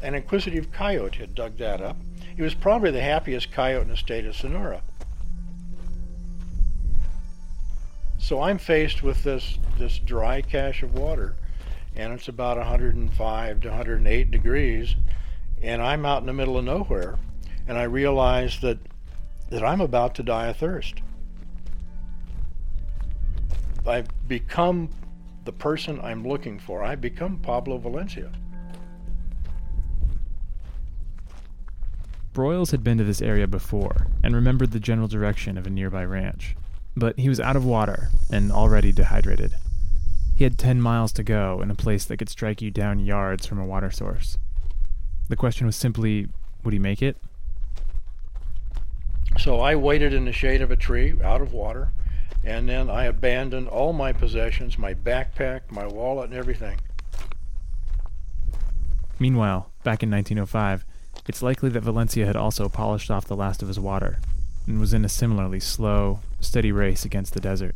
An 0.01 0.15
inquisitive 0.15 0.71
coyote 0.71 1.17
had 1.17 1.35
dug 1.35 1.57
that 1.57 1.81
up. 1.81 1.97
He 2.35 2.41
was 2.41 2.53
probably 2.53 2.91
the 2.91 3.01
happiest 3.01 3.51
coyote 3.51 3.83
in 3.83 3.89
the 3.89 3.97
state 3.97 4.25
of 4.25 4.35
Sonora. 4.35 4.81
So 8.17 8.41
I'm 8.41 8.57
faced 8.57 9.03
with 9.03 9.23
this, 9.23 9.59
this 9.77 9.99
dry 9.99 10.41
cache 10.41 10.83
of 10.83 10.97
water, 10.97 11.35
and 11.95 12.13
it's 12.13 12.27
about 12.27 12.57
105 12.57 13.61
to 13.61 13.67
108 13.67 14.31
degrees, 14.31 14.95
and 15.65 15.81
I'm 15.81 16.05
out 16.05 16.21
in 16.21 16.27
the 16.27 16.33
middle 16.33 16.57
of 16.57 16.63
nowhere, 16.63 17.17
and 17.67 17.77
I 17.77 17.83
realize 17.83 18.59
that 18.61 18.77
that 19.49 19.63
I'm 19.63 19.81
about 19.81 20.15
to 20.15 20.23
die 20.23 20.47
of 20.47 20.57
thirst. 20.57 21.01
I've 23.85 24.07
become 24.27 24.89
the 25.43 25.51
person 25.51 25.99
I'm 26.01 26.27
looking 26.27 26.57
for. 26.59 26.83
I've 26.83 27.01
become 27.01 27.37
Pablo 27.39 27.77
Valencia. 27.77 28.31
Broyles 32.33 32.71
had 32.71 32.83
been 32.83 32.97
to 32.97 33.03
this 33.03 33.21
area 33.21 33.47
before 33.47 34.07
and 34.23 34.35
remembered 34.35 34.71
the 34.71 34.79
general 34.79 35.07
direction 35.07 35.57
of 35.57 35.67
a 35.67 35.69
nearby 35.69 36.03
ranch, 36.03 36.55
but 36.95 37.17
he 37.19 37.29
was 37.29 37.39
out 37.39 37.55
of 37.55 37.63
water 37.63 38.09
and 38.31 38.51
already 38.51 38.91
dehydrated. 38.91 39.53
He 40.35 40.43
had 40.43 40.57
10 40.57 40.81
miles 40.81 41.13
to 41.13 41.23
go 41.23 41.61
in 41.61 41.71
a 41.71 41.75
place 41.75 42.05
that 42.05 42.17
could 42.17 42.29
strike 42.29 42.61
you 42.61 42.71
down 42.71 42.99
yards 42.99 43.45
from 43.45 43.59
a 43.59 43.65
water 43.65 43.91
source. 43.91 44.37
The 45.27 45.35
question 45.35 45.65
was 45.65 45.75
simply 45.75 46.27
would 46.63 46.73
he 46.73 46.79
make 46.79 47.01
it? 47.01 47.17
So 49.37 49.59
I 49.59 49.75
waited 49.75 50.13
in 50.13 50.25
the 50.25 50.31
shade 50.31 50.61
of 50.61 50.71
a 50.71 50.75
tree, 50.75 51.15
out 51.23 51.41
of 51.41 51.53
water, 51.53 51.91
and 52.43 52.69
then 52.69 52.89
I 52.89 53.05
abandoned 53.05 53.67
all 53.67 53.91
my 53.91 54.13
possessions, 54.13 54.77
my 54.77 54.93
backpack, 54.93 55.71
my 55.71 55.85
wallet, 55.85 56.29
and 56.29 56.37
everything. 56.37 56.77
Meanwhile, 59.19 59.71
back 59.83 60.03
in 60.03 60.11
1905, 60.11 60.85
it's 61.27 61.41
likely 61.41 61.69
that 61.69 61.81
Valencia 61.81 62.25
had 62.25 62.35
also 62.35 62.69
polished 62.69 63.09
off 63.09 63.25
the 63.25 63.35
last 63.35 63.61
of 63.61 63.67
his 63.67 63.79
water 63.79 64.19
and 64.67 64.79
was 64.79 64.93
in 64.93 65.05
a 65.05 65.09
similarly 65.09 65.59
slow, 65.59 66.19
steady 66.39 66.71
race 66.71 67.05
against 67.05 67.33
the 67.33 67.39
desert. 67.39 67.75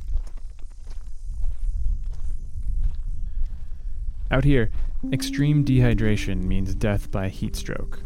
Out 4.32 4.44
here, 4.44 4.70
extreme 5.12 5.66
dehydration 5.66 6.44
means 6.44 6.76
death 6.76 7.10
by 7.10 7.30
heat 7.30 7.56
stroke. 7.56 8.00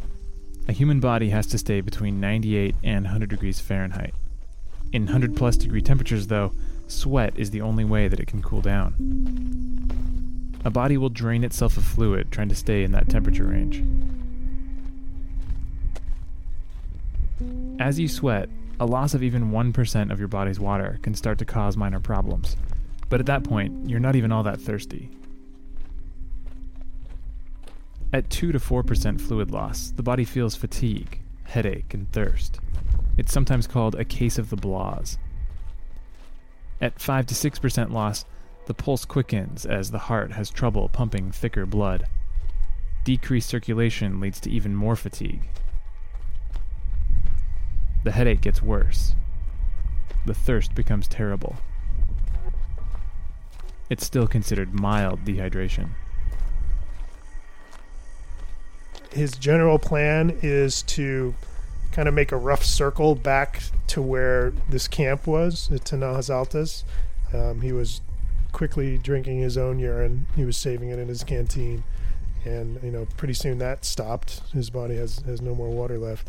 A 0.69 0.71
human 0.71 1.01
body 1.01 1.29
has 1.31 1.45
to 1.47 1.57
stay 1.57 1.81
between 1.81 2.21
98 2.21 2.75
and 2.81 3.03
100 3.03 3.29
degrees 3.29 3.59
Fahrenheit. 3.59 4.13
In 4.93 5.03
100 5.03 5.35
plus 5.35 5.57
degree 5.57 5.81
temperatures, 5.81 6.27
though, 6.27 6.53
sweat 6.87 7.33
is 7.37 7.51
the 7.51 7.59
only 7.59 7.83
way 7.83 8.07
that 8.07 8.21
it 8.21 8.27
can 8.27 8.41
cool 8.41 8.61
down. 8.61 8.93
A 10.63 10.69
body 10.69 10.97
will 10.97 11.09
drain 11.09 11.43
itself 11.43 11.75
of 11.75 11.83
fluid 11.83 12.31
trying 12.31 12.47
to 12.47 12.55
stay 12.55 12.83
in 12.83 12.93
that 12.93 13.09
temperature 13.09 13.45
range. 13.45 13.83
As 17.79 17.99
you 17.99 18.07
sweat, 18.07 18.47
a 18.79 18.85
loss 18.85 19.13
of 19.13 19.23
even 19.23 19.51
1% 19.51 20.11
of 20.11 20.19
your 20.19 20.29
body's 20.29 20.59
water 20.59 20.99
can 21.01 21.15
start 21.15 21.37
to 21.39 21.45
cause 21.45 21.75
minor 21.75 21.99
problems. 21.99 22.55
But 23.09 23.19
at 23.19 23.25
that 23.25 23.43
point, 23.43 23.89
you're 23.89 23.99
not 23.99 24.15
even 24.15 24.31
all 24.31 24.43
that 24.43 24.61
thirsty. 24.61 25.09
At 28.13 28.29
2 28.29 28.51
to 28.51 28.59
4% 28.59 29.19
fluid 29.19 29.49
loss, 29.49 29.89
the 29.89 30.03
body 30.03 30.23
feels 30.23 30.55
fatigue, 30.55 31.19
headache, 31.45 31.95
and 31.95 32.11
thirst. 32.11 32.59
It's 33.17 33.33
sometimes 33.33 33.65
called 33.65 33.95
a 33.95 34.05
case 34.05 34.37
of 34.37 34.51
the 34.51 34.55
blahs. 34.55 35.17
At 36.79 37.01
5 37.01 37.25
to 37.25 37.33
6% 37.33 37.89
loss, 37.89 38.25
the 38.67 38.75
pulse 38.75 39.03
quickens 39.03 39.65
as 39.65 39.89
the 39.89 39.97
heart 39.97 40.33
has 40.33 40.51
trouble 40.51 40.89
pumping 40.89 41.31
thicker 41.31 41.65
blood. 41.65 42.05
Decreased 43.03 43.49
circulation 43.49 44.19
leads 44.19 44.39
to 44.41 44.51
even 44.51 44.75
more 44.75 44.95
fatigue. 44.95 45.49
The 48.03 48.11
headache 48.11 48.41
gets 48.41 48.61
worse. 48.61 49.15
The 50.27 50.35
thirst 50.35 50.75
becomes 50.75 51.07
terrible. 51.07 51.55
It's 53.89 54.05
still 54.05 54.27
considered 54.27 54.79
mild 54.79 55.25
dehydration 55.25 55.95
his 59.13 59.33
general 59.33 59.79
plan 59.79 60.37
is 60.41 60.81
to 60.83 61.33
kind 61.91 62.07
of 62.07 62.13
make 62.13 62.31
a 62.31 62.37
rough 62.37 62.65
circle 62.65 63.15
back 63.15 63.61
to 63.87 64.01
where 64.01 64.51
this 64.67 64.87
camp 64.87 65.27
was 65.27 65.71
at 65.71 65.81
Tinajas 65.81 66.29
Altas. 66.29 66.83
Um, 67.33 67.61
he 67.61 67.71
was 67.71 68.01
quickly 68.51 68.97
drinking 68.97 69.39
his 69.39 69.57
own 69.57 69.79
urine. 69.79 70.27
He 70.35 70.45
was 70.45 70.57
saving 70.57 70.89
it 70.89 70.99
in 70.99 71.07
his 71.07 71.23
canteen, 71.23 71.83
and 72.45 72.81
you 72.83 72.91
know, 72.91 73.07
pretty 73.17 73.33
soon 73.33 73.59
that 73.59 73.85
stopped. 73.85 74.41
His 74.53 74.69
body 74.69 74.95
has 74.95 75.19
has 75.19 75.41
no 75.41 75.55
more 75.55 75.69
water 75.69 75.97
left. 75.97 76.27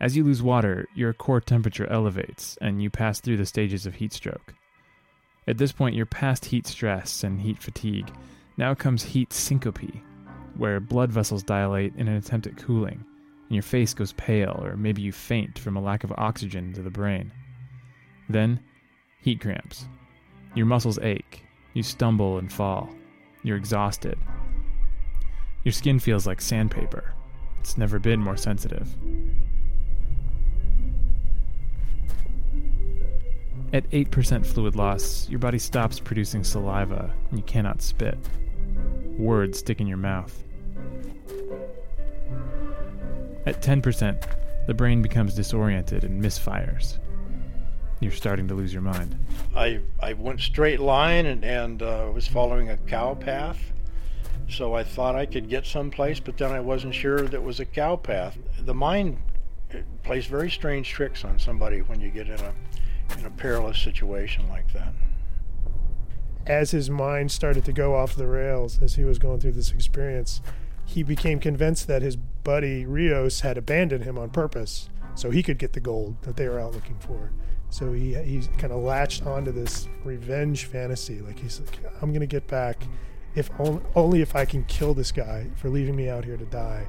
As 0.00 0.16
you 0.16 0.24
lose 0.24 0.42
water, 0.42 0.88
your 0.94 1.12
core 1.12 1.40
temperature 1.40 1.86
elevates, 1.86 2.58
and 2.60 2.82
you 2.82 2.90
pass 2.90 3.20
through 3.20 3.36
the 3.36 3.46
stages 3.46 3.86
of 3.86 3.96
heat 3.96 4.12
stroke. 4.12 4.54
At 5.46 5.58
this 5.58 5.70
point, 5.72 5.94
you're 5.94 6.06
past 6.06 6.46
heat 6.46 6.66
stress 6.66 7.22
and 7.22 7.40
heat 7.40 7.58
fatigue 7.58 8.12
now 8.56 8.74
comes 8.74 9.02
heat 9.02 9.32
syncope, 9.32 10.02
where 10.56 10.80
blood 10.80 11.10
vessels 11.10 11.42
dilate 11.42 11.94
in 11.96 12.08
an 12.08 12.16
attempt 12.16 12.46
at 12.46 12.56
cooling, 12.56 13.04
and 13.48 13.50
your 13.54 13.62
face 13.62 13.94
goes 13.94 14.12
pale, 14.14 14.60
or 14.62 14.76
maybe 14.76 15.02
you 15.02 15.12
faint 15.12 15.58
from 15.58 15.76
a 15.76 15.82
lack 15.82 16.04
of 16.04 16.12
oxygen 16.16 16.72
to 16.74 16.82
the 16.82 16.90
brain. 16.90 17.32
Then, 18.28 18.60
heat 19.20 19.40
cramps. 19.40 19.86
Your 20.54 20.66
muscles 20.66 20.98
ache, 21.00 21.44
you 21.74 21.82
stumble 21.82 22.38
and 22.38 22.52
fall, 22.52 22.90
you're 23.42 23.56
exhausted. 23.56 24.18
Your 25.64 25.72
skin 25.72 25.98
feels 25.98 26.26
like 26.26 26.40
sandpaper. 26.40 27.14
It's 27.60 27.78
never 27.78 27.98
been 27.98 28.20
more 28.20 28.36
sensitive. 28.36 28.88
At 33.72 33.88
8% 33.90 34.44
fluid 34.44 34.76
loss, 34.76 35.28
your 35.30 35.38
body 35.38 35.58
stops 35.58 35.98
producing 35.98 36.44
saliva 36.44 37.14
and 37.30 37.38
you 37.38 37.44
cannot 37.44 37.80
spit. 37.80 38.18
Words 39.22 39.60
stick 39.60 39.80
in 39.80 39.86
your 39.86 39.98
mouth. 39.98 40.42
At 43.46 43.62
10%, 43.62 44.66
the 44.66 44.74
brain 44.74 45.00
becomes 45.00 45.36
disoriented 45.36 46.02
and 46.02 46.20
misfires. 46.20 46.98
You're 48.00 48.10
starting 48.10 48.48
to 48.48 48.54
lose 48.54 48.72
your 48.72 48.82
mind. 48.82 49.16
I, 49.54 49.78
I 50.00 50.14
went 50.14 50.40
straight 50.40 50.80
line 50.80 51.26
and, 51.26 51.44
and 51.44 51.82
uh, 51.82 52.10
was 52.12 52.26
following 52.26 52.70
a 52.70 52.76
cow 52.76 53.14
path. 53.14 53.60
So 54.48 54.74
I 54.74 54.82
thought 54.82 55.14
I 55.14 55.26
could 55.26 55.48
get 55.48 55.66
someplace, 55.66 56.18
but 56.18 56.36
then 56.36 56.50
I 56.50 56.58
wasn't 56.58 56.92
sure 56.92 57.20
that 57.28 57.44
was 57.44 57.60
a 57.60 57.64
cow 57.64 57.94
path. 57.94 58.36
The 58.58 58.74
mind 58.74 59.18
plays 60.02 60.26
very 60.26 60.50
strange 60.50 60.88
tricks 60.88 61.24
on 61.24 61.38
somebody 61.38 61.78
when 61.82 62.00
you 62.00 62.10
get 62.10 62.26
in 62.26 62.40
a 62.40 62.52
in 63.18 63.24
a 63.24 63.30
perilous 63.30 63.78
situation 63.78 64.48
like 64.48 64.72
that. 64.72 64.92
As 66.46 66.72
his 66.72 66.90
mind 66.90 67.30
started 67.30 67.64
to 67.66 67.72
go 67.72 67.94
off 67.94 68.16
the 68.16 68.26
rails 68.26 68.80
as 68.82 68.96
he 68.96 69.04
was 69.04 69.18
going 69.18 69.40
through 69.40 69.52
this 69.52 69.70
experience, 69.70 70.42
he 70.84 71.02
became 71.02 71.38
convinced 71.38 71.86
that 71.86 72.02
his 72.02 72.16
buddy 72.16 72.84
Rios 72.84 73.40
had 73.40 73.56
abandoned 73.56 74.04
him 74.04 74.18
on 74.18 74.30
purpose 74.30 74.88
so 75.14 75.30
he 75.30 75.42
could 75.42 75.58
get 75.58 75.72
the 75.72 75.80
gold 75.80 76.16
that 76.22 76.36
they 76.36 76.48
were 76.48 76.58
out 76.58 76.72
looking 76.72 76.98
for. 76.98 77.30
So 77.70 77.92
he 77.92 78.14
he 78.14 78.46
kind 78.58 78.72
of 78.72 78.82
latched 78.82 79.24
onto 79.24 79.52
this 79.52 79.88
revenge 80.04 80.66
fantasy. 80.66 81.20
Like 81.20 81.38
he's 81.38 81.60
like, 81.60 81.78
I'm 82.02 82.12
gonna 82.12 82.26
get 82.26 82.46
back, 82.46 82.82
if 83.34 83.48
only, 83.58 83.82
only 83.94 84.20
if 84.20 84.36
I 84.36 84.44
can 84.44 84.64
kill 84.64 84.94
this 84.94 85.12
guy 85.12 85.46
for 85.56 85.70
leaving 85.70 85.96
me 85.96 86.08
out 86.08 86.24
here 86.24 86.36
to 86.36 86.44
die. 86.46 86.86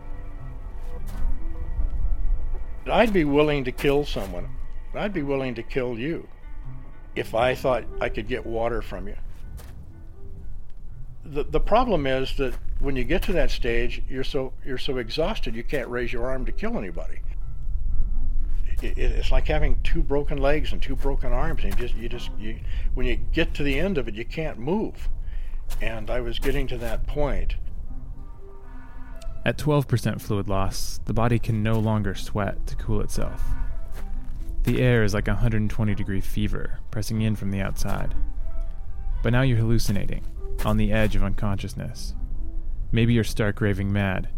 I'd 2.91 3.13
be 3.13 3.23
willing 3.23 3.63
to 3.63 3.71
kill 3.71 4.03
someone. 4.03 4.49
I'd 4.93 5.13
be 5.13 5.23
willing 5.23 5.55
to 5.55 5.63
kill 5.63 5.97
you 5.97 6.27
if 7.15 7.33
I 7.33 7.55
thought 7.55 7.85
I 8.01 8.09
could 8.09 8.27
get 8.27 8.45
water 8.45 8.81
from 8.81 9.07
you. 9.07 9.15
The, 11.25 11.43
the 11.43 11.59
problem 11.59 12.05
is 12.05 12.35
that 12.37 12.53
when 12.79 12.95
you 12.95 13.03
get 13.03 13.21
to 13.23 13.33
that 13.33 13.49
stage, 13.49 14.01
you're 14.09 14.25
so 14.25 14.53
you're 14.65 14.77
so 14.77 14.97
exhausted 14.97 15.55
you 15.55 15.63
can't 15.63 15.87
raise 15.87 16.11
your 16.11 16.25
arm 16.25 16.45
to 16.45 16.51
kill 16.51 16.77
anybody. 16.77 17.19
It, 18.81 18.97
it, 18.97 19.11
it's 19.13 19.31
like 19.31 19.47
having 19.47 19.79
two 19.83 20.03
broken 20.03 20.37
legs 20.37 20.73
and 20.73 20.81
two 20.81 20.95
broken 20.95 21.31
arms, 21.31 21.63
and 21.63 21.73
you 21.73 21.87
just 21.87 21.95
you 21.95 22.09
just 22.09 22.29
you 22.37 22.59
when 22.93 23.05
you 23.05 23.15
get 23.15 23.53
to 23.55 23.63
the 23.63 23.79
end 23.79 23.97
of 23.97 24.07
it, 24.07 24.15
you 24.15 24.25
can't 24.25 24.59
move. 24.59 25.07
And 25.81 26.09
I 26.09 26.19
was 26.19 26.39
getting 26.39 26.67
to 26.67 26.77
that 26.79 27.07
point. 27.07 27.55
At 29.45 29.57
12% 29.57 30.21
fluid 30.21 30.47
loss, 30.47 30.99
the 31.03 31.13
body 31.13 31.37
can 31.37 31.63
no 31.63 31.79
longer 31.79 32.15
sweat 32.15 32.65
to 32.67 32.75
cool 32.75 33.01
itself. 33.01 33.43
The 34.63 34.81
air 34.81 35.03
is 35.03 35.13
like 35.13 35.27
a 35.27 35.31
120 35.31 35.95
degree 35.95 36.21
fever 36.21 36.79
pressing 36.91 37.21
in 37.21 37.35
from 37.35 37.51
the 37.51 37.59
outside. 37.59 38.15
But 39.21 39.33
now 39.33 39.41
you're 39.41 39.57
hallucinating, 39.57 40.25
on 40.65 40.77
the 40.77 40.91
edge 40.91 41.15
of 41.15 41.23
unconsciousness. 41.23 42.13
Maybe 42.91 43.13
you're 43.13 43.23
stark 43.23 43.61
raving 43.61 43.91
mad, 43.91 44.29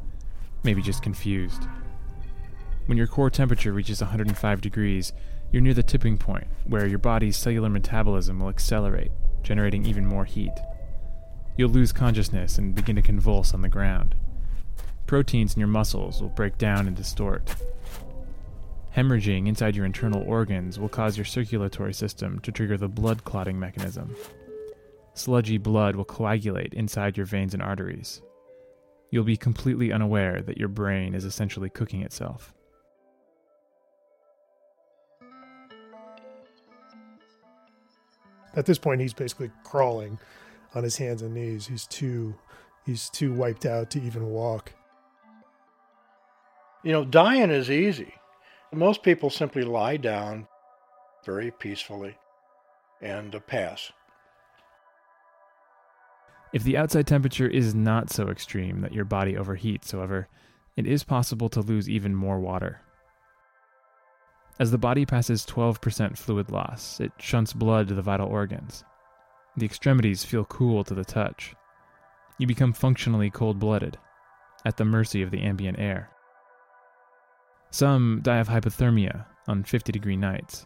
maybe 0.63 0.81
just 0.81 1.03
confused. 1.03 1.67
When 2.85 2.97
your 2.97 3.07
core 3.07 3.29
temperature 3.29 3.73
reaches 3.73 4.01
105 4.01 4.61
degrees, 4.61 5.13
you're 5.51 5.61
near 5.61 5.73
the 5.73 5.83
tipping 5.83 6.17
point 6.17 6.47
where 6.65 6.87
your 6.87 6.99
body's 6.99 7.37
cellular 7.37 7.69
metabolism 7.69 8.39
will 8.39 8.49
accelerate, 8.49 9.11
generating 9.43 9.85
even 9.85 10.05
more 10.05 10.25
heat. 10.25 10.53
You'll 11.57 11.69
lose 11.69 11.91
consciousness 11.91 12.57
and 12.57 12.75
begin 12.75 12.95
to 12.95 13.01
convulse 13.01 13.53
on 13.53 13.61
the 13.61 13.69
ground. 13.69 14.15
Proteins 15.07 15.53
in 15.53 15.59
your 15.59 15.67
muscles 15.67 16.21
will 16.21 16.29
break 16.29 16.57
down 16.57 16.87
and 16.87 16.95
distort, 16.95 17.55
Hemorrhaging 18.95 19.47
inside 19.47 19.75
your 19.75 19.85
internal 19.85 20.23
organs 20.23 20.79
will 20.79 20.87
cause 20.87 21.17
your 21.17 21.25
circulatory 21.25 21.93
system 21.93 22.39
to 22.39 22.51
trigger 22.51 22.77
the 22.77 22.87
blood 22.87 23.25
clotting 23.25 23.59
mechanism. 23.59 24.15
Sludgy 25.15 25.57
blood 25.57 25.95
will 25.95 26.05
coagulate 26.05 26.73
inside 26.73 27.15
your 27.15 27.25
veins 27.25 27.53
and 27.53 27.63
arteries. 27.63 28.21
You'll 29.11 29.23
be 29.23 29.37
completely 29.37 29.93
unaware 29.93 30.41
that 30.41 30.57
your 30.57 30.67
brain 30.67 31.15
is 31.15 31.23
essentially 31.23 31.69
cooking 31.69 32.01
itself. 32.01 32.53
At 38.57 38.65
this 38.65 38.77
point, 38.77 38.99
he's 38.99 39.13
basically 39.13 39.51
crawling 39.63 40.19
on 40.73 40.83
his 40.83 40.97
hands 40.97 41.21
and 41.21 41.33
knees. 41.33 41.67
He's 41.67 41.87
too, 41.87 42.35
he's 42.85 43.09
too 43.09 43.33
wiped 43.33 43.65
out 43.65 43.89
to 43.91 44.01
even 44.01 44.29
walk. 44.29 44.73
You 46.83 46.91
know, 46.91 47.05
dying 47.05 47.51
is 47.51 47.71
easy. 47.71 48.13
Most 48.73 49.01
people 49.01 49.29
simply 49.29 49.63
lie 49.63 49.95
down 49.95 50.47
very 51.25 51.51
peacefully 51.51 52.17
and 53.01 53.33
pass. 53.47 53.93
If 56.55 56.63
the 56.63 56.77
outside 56.77 57.05
temperature 57.05 57.49
is 57.49 57.75
not 57.75 58.09
so 58.09 58.29
extreme 58.29 58.79
that 58.79 58.93
your 58.93 59.03
body 59.03 59.33
overheats, 59.33 59.91
however, 59.91 60.29
it 60.77 60.87
is 60.87 61.03
possible 61.03 61.49
to 61.49 61.59
lose 61.59 61.89
even 61.89 62.15
more 62.15 62.39
water. 62.39 62.79
As 64.57 64.71
the 64.71 64.77
body 64.77 65.05
passes 65.05 65.45
12% 65.45 66.17
fluid 66.17 66.49
loss, 66.49 67.01
it 67.01 67.11
shunts 67.17 67.51
blood 67.51 67.89
to 67.89 67.93
the 67.93 68.01
vital 68.01 68.29
organs. 68.29 68.85
The 69.57 69.65
extremities 69.65 70.23
feel 70.23 70.45
cool 70.45 70.85
to 70.85 70.93
the 70.93 71.03
touch. 71.03 71.53
You 72.37 72.47
become 72.47 72.71
functionally 72.71 73.29
cold 73.29 73.59
blooded, 73.59 73.97
at 74.63 74.77
the 74.77 74.85
mercy 74.85 75.21
of 75.21 75.31
the 75.31 75.41
ambient 75.41 75.77
air. 75.77 76.09
Some 77.69 78.21
die 78.23 78.37
of 78.37 78.47
hypothermia 78.47 79.25
on 79.49 79.65
50 79.65 79.91
degree 79.91 80.15
nights. 80.15 80.65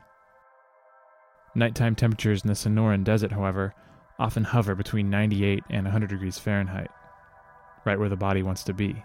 Nighttime 1.56 1.96
temperatures 1.96 2.44
in 2.44 2.48
the 2.48 2.54
Sonoran 2.54 3.04
Desert, 3.04 3.32
however, 3.32 3.74
often 4.20 4.44
hover 4.44 4.76
between 4.76 5.10
98 5.10 5.64
and 5.70 5.86
100 5.86 6.10
degrees 6.10 6.38
Fahrenheit, 6.38 6.92
right 7.86 7.98
where 7.98 8.10
the 8.10 8.18
body 8.18 8.44
wants 8.44 8.64
to 8.66 8.74
be. 8.74 9.04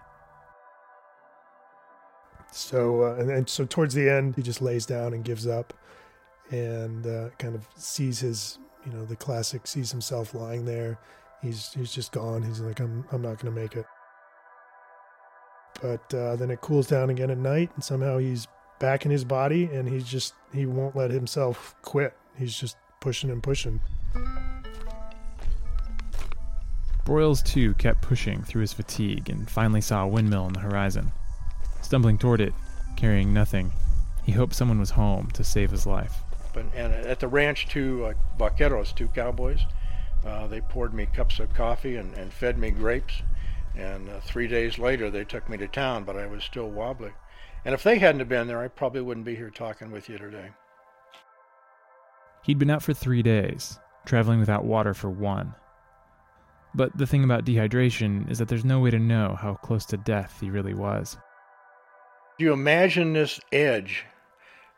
So, 2.51 3.05
uh, 3.05 3.15
and, 3.17 3.31
and, 3.31 3.49
so 3.49 3.65
towards 3.65 3.95
the 3.95 4.09
end, 4.09 4.37
he 4.37 4.43
just 4.43 4.61
lays 4.61 4.87
down 4.87 5.13
and 5.13 5.25
gives 5.25 5.47
up, 5.47 5.73
and 6.51 7.07
uh, 7.07 7.31
kind 7.39 7.55
of 7.55 7.67
sees 7.77 8.21
his, 8.21 8.59
you 8.87 8.93
know, 8.93 9.05
the 9.05 9.17
classic 9.17 9.67
sees 9.67 9.91
himself 9.91 10.35
lying 10.35 10.65
there. 10.65 10.99
He's 11.43 11.73
he's 11.73 11.93
just 11.93 12.13
gone. 12.13 12.43
He's 12.43 12.61
like, 12.61 12.81
I'm 12.81 13.05
I'm 13.11 13.23
not 13.23 13.41
going 13.41 13.53
to 13.53 13.61
make 13.61 13.75
it. 13.75 13.87
But 15.83 16.15
uh, 16.15 16.37
then 16.37 16.51
it 16.51 16.61
cools 16.61 16.87
down 16.87 17.11
again 17.11 17.31
at 17.31 17.39
night, 17.39 17.71
and 17.75 17.83
somehow 17.83 18.19
he's 18.19 18.47
back 18.79 19.05
in 19.05 19.11
his 19.11 19.25
body, 19.25 19.65
and 19.65 19.89
he's 19.89 20.05
just 20.05 20.35
he 20.53 20.65
won't 20.65 20.95
let 20.95 21.11
himself 21.11 21.75
quit. 21.83 22.17
He's 22.39 22.57
just 22.57 22.77
pushing 23.01 23.31
and 23.31 23.43
pushing. 23.43 23.81
Broyles 27.05 27.45
too 27.45 27.75
kept 27.75 28.01
pushing 28.01 28.43
through 28.43 28.63
his 28.63 28.73
fatigue 28.73 29.29
and 29.29 29.51
finally 29.51 29.83
saw 29.83 30.05
a 30.05 30.09
windmill 30.09 30.45
on 30.45 30.55
the 30.55 30.61
horizon. 30.61 31.13
Stumbling 31.83 32.17
toward 32.17 32.41
it, 32.41 32.55
carrying 32.97 33.35
nothing, 33.35 33.73
he 34.25 34.33
hoped 34.33 34.55
someone 34.55 34.79
was 34.79 34.91
home 34.91 35.31
to 35.33 35.45
save 35.45 35.71
his 35.71 35.87
life. 35.87 36.15
But, 36.55 36.65
and 36.75 36.95
at 36.95 37.21
the 37.21 37.29
ranch, 37.29 37.69
two 37.69 38.07
uh, 38.07 38.15
vaqueros, 38.39 38.95
two 38.95 39.09
cowboys, 39.09 39.61
uh, 40.25 40.47
they 40.47 40.63
poured 40.63 40.95
me 40.95 41.07
cups 41.07 41.41
of 41.41 41.53
coffee 41.53 41.97
and, 41.97 42.15
and 42.15 42.33
fed 42.33 42.57
me 42.59 42.71
grapes. 42.71 43.23
And 43.77 44.09
uh, 44.09 44.21
three 44.21 44.47
days 44.47 44.79
later, 44.79 45.11
they 45.11 45.25
took 45.25 45.49
me 45.51 45.59
to 45.59 45.69
town, 45.69 46.05
but 46.05 46.17
I 46.17 46.27
was 46.27 46.43
still 46.43 46.71
wobbly. 46.71 47.11
And 47.65 47.75
if 47.75 47.83
they 47.83 47.99
hadn't 47.99 48.21
have 48.21 48.29
been 48.29 48.47
there, 48.47 48.63
I 48.63 48.69
probably 48.69 49.03
wouldn't 49.03 49.27
be 49.27 49.35
here 49.35 49.51
talking 49.51 49.91
with 49.91 50.09
you 50.09 50.17
today. 50.17 50.51
He'd 52.45 52.59
been 52.59 52.71
out 52.71 52.83
for 52.83 52.95
three 52.95 53.23
days, 53.23 53.79
traveling 54.07 54.39
without 54.39 54.65
water 54.65 54.95
for 54.95 55.11
one. 55.11 55.55
But 56.75 56.97
the 56.97 57.07
thing 57.07 57.25
about 57.25 57.45
dehydration 57.45 58.31
is 58.31 58.39
that 58.39 58.49
there's 58.49 58.65
no 58.65 58.81
way 58.81 58.91
to 58.91 58.99
know 58.99 59.37
how 59.41 59.55
close 59.55 59.85
to 59.87 59.97
death 59.97 60.39
he 60.41 60.51
really 60.51 60.75
was. 60.75 61.17
You 62.39 62.53
imagine 62.53 63.13
this 63.13 63.41
edge 63.53 64.05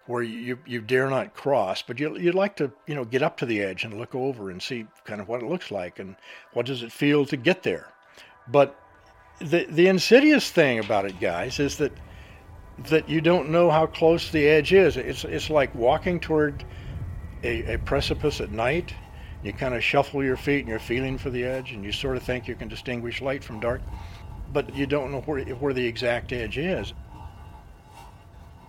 where 0.06 0.22
you, 0.22 0.58
you 0.66 0.80
dare 0.80 1.08
not 1.08 1.34
cross, 1.34 1.82
but 1.82 1.98
you, 1.98 2.16
you'd 2.18 2.34
like 2.34 2.56
to, 2.56 2.70
you 2.86 2.94
know, 2.94 3.04
get 3.04 3.22
up 3.22 3.36
to 3.38 3.46
the 3.46 3.60
edge 3.62 3.84
and 3.84 3.98
look 3.98 4.14
over 4.14 4.50
and 4.50 4.62
see 4.62 4.86
kind 5.04 5.20
of 5.20 5.28
what 5.28 5.42
it 5.42 5.48
looks 5.48 5.70
like 5.70 5.98
and 5.98 6.16
what 6.52 6.66
does 6.66 6.82
it 6.82 6.92
feel 6.92 7.24
to 7.26 7.36
get 7.36 7.62
there. 7.62 7.88
But 8.48 8.78
the 9.40 9.66
the 9.68 9.88
insidious 9.88 10.50
thing 10.50 10.78
about 10.78 11.04
it, 11.04 11.20
guys, 11.20 11.58
is 11.58 11.76
that 11.78 11.92
that 12.88 13.08
you 13.08 13.20
don't 13.20 13.50
know 13.50 13.70
how 13.70 13.86
close 13.86 14.30
the 14.30 14.46
edge 14.46 14.72
is. 14.72 14.96
It's 14.96 15.24
it's 15.24 15.50
like 15.50 15.74
walking 15.74 16.20
toward 16.20 16.64
a, 17.42 17.74
a 17.74 17.78
precipice 17.78 18.40
at 18.40 18.52
night. 18.52 18.94
You 19.46 19.52
kind 19.52 19.74
of 19.74 19.84
shuffle 19.84 20.24
your 20.24 20.36
feet 20.36 20.60
and 20.60 20.68
you're 20.68 20.80
feeling 20.80 21.18
for 21.18 21.30
the 21.30 21.44
edge, 21.44 21.70
and 21.70 21.84
you 21.84 21.92
sort 21.92 22.16
of 22.16 22.24
think 22.24 22.48
you 22.48 22.56
can 22.56 22.66
distinguish 22.66 23.22
light 23.22 23.44
from 23.44 23.60
dark, 23.60 23.80
but 24.52 24.74
you 24.74 24.86
don't 24.86 25.12
know 25.12 25.20
where 25.20 25.44
where 25.44 25.72
the 25.72 25.86
exact 25.86 26.32
edge 26.32 26.58
is. 26.58 26.92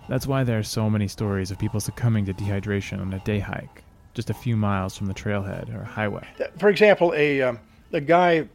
That's 0.08 0.28
why 0.28 0.44
there 0.44 0.60
are 0.60 0.64
so 0.64 0.88
many 0.88 1.08
stories 1.08 1.50
of 1.50 1.58
people 1.58 1.80
succumbing 1.80 2.26
to 2.26 2.34
dehydration 2.34 3.02
on 3.02 3.12
a 3.14 3.20
day 3.20 3.40
hike, 3.40 3.84
just 4.14 4.30
a 4.30 4.36
few 4.36 4.56
miles 4.56 4.96
from 4.96 5.08
the 5.08 5.16
trailhead 5.16 5.76
or 5.76 5.84
highway. 5.84 6.28
For 6.60 6.70
example, 6.70 7.12
a 7.16 7.42
um, 7.42 7.60
a 7.92 8.00
guy 8.00 8.48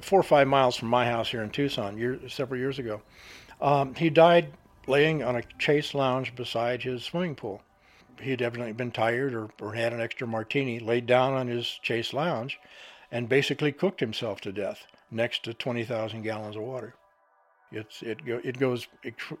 four 0.00 0.20
or 0.20 0.22
five 0.22 0.46
miles 0.46 0.76
from 0.76 0.88
my 0.88 1.04
house 1.04 1.28
here 1.28 1.42
in 1.42 1.50
Tucson 1.50 1.98
year, 1.98 2.20
several 2.28 2.60
years 2.60 2.78
ago. 2.78 3.02
Um, 3.60 3.96
he 3.96 4.10
died 4.10 4.52
laying 4.86 5.24
on 5.24 5.36
a 5.36 5.42
chase 5.58 5.92
lounge 5.92 6.36
beside 6.36 6.82
his 6.82 7.02
swimming 7.02 7.34
pool. 7.34 7.62
He 8.20 8.30
had 8.30 8.42
evidently 8.42 8.72
been 8.72 8.90
tired 8.90 9.34
or, 9.34 9.48
or 9.60 9.74
had 9.74 9.92
an 9.92 10.00
extra 10.00 10.26
martini, 10.26 10.78
laid 10.78 11.06
down 11.06 11.32
on 11.34 11.48
his 11.48 11.66
chase 11.82 12.12
lounge, 12.12 12.58
and 13.10 13.28
basically 13.28 13.72
cooked 13.72 14.00
himself 14.00 14.40
to 14.42 14.52
death 14.52 14.86
next 15.10 15.44
to 15.44 15.54
20,000 15.54 16.22
gallons 16.22 16.56
of 16.56 16.62
water. 16.62 16.94
It's, 17.70 18.02
it, 18.02 18.24
go, 18.24 18.40
it 18.44 18.58
goes 18.58 18.86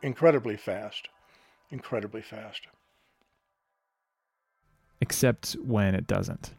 incredibly 0.02 0.56
fast, 0.56 1.08
incredibly 1.70 2.22
fast. 2.22 2.66
Except 5.00 5.52
when 5.54 5.94
it 5.94 6.06
doesn't. 6.06 6.54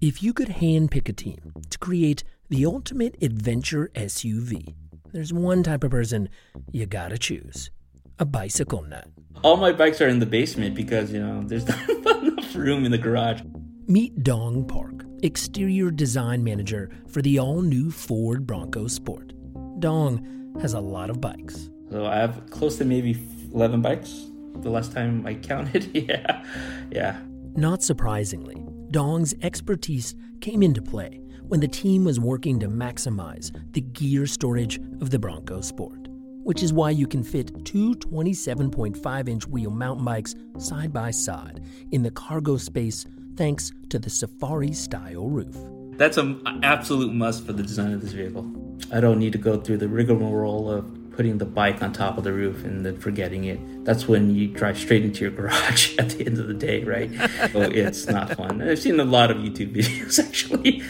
If 0.00 0.22
you 0.22 0.34
could 0.34 0.48
handpick 0.48 1.08
a 1.08 1.14
team 1.14 1.54
to 1.70 1.78
create 1.78 2.24
the 2.50 2.66
ultimate 2.66 3.16
adventure 3.22 3.90
SUV, 3.94 4.74
there's 5.14 5.32
one 5.32 5.62
type 5.62 5.84
of 5.84 5.92
person 5.92 6.28
you 6.72 6.86
gotta 6.86 7.16
choose 7.16 7.70
a 8.18 8.24
bicycle 8.24 8.82
nut. 8.82 9.06
All 9.44 9.56
my 9.56 9.70
bikes 9.70 10.00
are 10.00 10.08
in 10.08 10.18
the 10.18 10.26
basement 10.26 10.74
because, 10.74 11.12
you 11.12 11.20
know, 11.20 11.42
there's 11.46 11.66
not 11.88 12.22
enough 12.24 12.54
room 12.56 12.84
in 12.84 12.90
the 12.90 12.98
garage. 12.98 13.40
Meet 13.86 14.24
Dong 14.24 14.66
Park, 14.66 15.04
exterior 15.22 15.92
design 15.92 16.42
manager 16.42 16.90
for 17.08 17.22
the 17.22 17.38
all 17.38 17.62
new 17.62 17.92
Ford 17.92 18.44
Bronco 18.44 18.88
Sport. 18.88 19.32
Dong 19.78 20.56
has 20.60 20.74
a 20.74 20.80
lot 20.80 21.10
of 21.10 21.20
bikes. 21.20 21.70
So 21.90 22.06
I 22.06 22.16
have 22.16 22.50
close 22.50 22.76
to 22.78 22.84
maybe 22.84 23.16
11 23.52 23.82
bikes 23.82 24.26
the 24.56 24.70
last 24.70 24.92
time 24.92 25.24
I 25.26 25.34
counted. 25.34 25.90
yeah. 25.94 26.44
Yeah. 26.90 27.20
Not 27.54 27.84
surprisingly, 27.84 28.66
Dong's 28.90 29.32
expertise 29.42 30.16
came 30.40 30.60
into 30.62 30.82
play 30.82 31.20
when 31.48 31.60
the 31.60 31.68
team 31.68 32.04
was 32.04 32.18
working 32.18 32.58
to 32.58 32.68
maximize 32.68 33.52
the 33.72 33.80
gear 33.80 34.26
storage 34.26 34.78
of 35.00 35.10
the 35.10 35.18
Bronco 35.18 35.60
Sport, 35.60 36.08
which 36.42 36.62
is 36.62 36.72
why 36.72 36.90
you 36.90 37.06
can 37.06 37.22
fit 37.22 37.64
two 37.64 37.94
27.5 37.94 39.28
inch 39.28 39.46
wheel 39.46 39.70
mountain 39.70 40.04
bikes 40.04 40.34
side 40.58 40.92
by 40.92 41.10
side 41.10 41.62
in 41.92 42.02
the 42.02 42.10
cargo 42.10 42.56
space 42.56 43.06
thanks 43.36 43.72
to 43.90 43.98
the 43.98 44.10
Safari 44.10 44.72
style 44.72 45.28
roof. 45.28 45.56
That's 45.98 46.16
an 46.16 46.42
absolute 46.62 47.12
must 47.12 47.46
for 47.46 47.52
the 47.52 47.62
design 47.62 47.92
of 47.92 48.00
this 48.00 48.12
vehicle. 48.12 48.50
I 48.92 49.00
don't 49.00 49.18
need 49.18 49.32
to 49.32 49.38
go 49.38 49.60
through 49.60 49.78
the 49.78 49.88
rigmarole 49.88 50.70
of 50.70 51.12
putting 51.12 51.38
the 51.38 51.44
bike 51.44 51.82
on 51.82 51.92
top 51.92 52.18
of 52.18 52.24
the 52.24 52.32
roof 52.32 52.64
and 52.64 52.84
then 52.84 52.98
forgetting 52.98 53.44
it. 53.44 53.84
That's 53.84 54.08
when 54.08 54.34
you 54.34 54.48
drive 54.48 54.76
straight 54.78 55.04
into 55.04 55.22
your 55.22 55.30
garage 55.30 55.96
at 55.98 56.10
the 56.10 56.26
end 56.26 56.38
of 56.38 56.48
the 56.48 56.54
day, 56.54 56.82
right? 56.82 57.10
so 57.52 57.60
it's 57.60 58.06
not 58.06 58.34
fun. 58.34 58.60
I've 58.60 58.78
seen 58.78 58.98
a 58.98 59.04
lot 59.04 59.30
of 59.30 59.36
YouTube 59.36 59.74
videos 59.76 60.18
actually. 60.18 60.82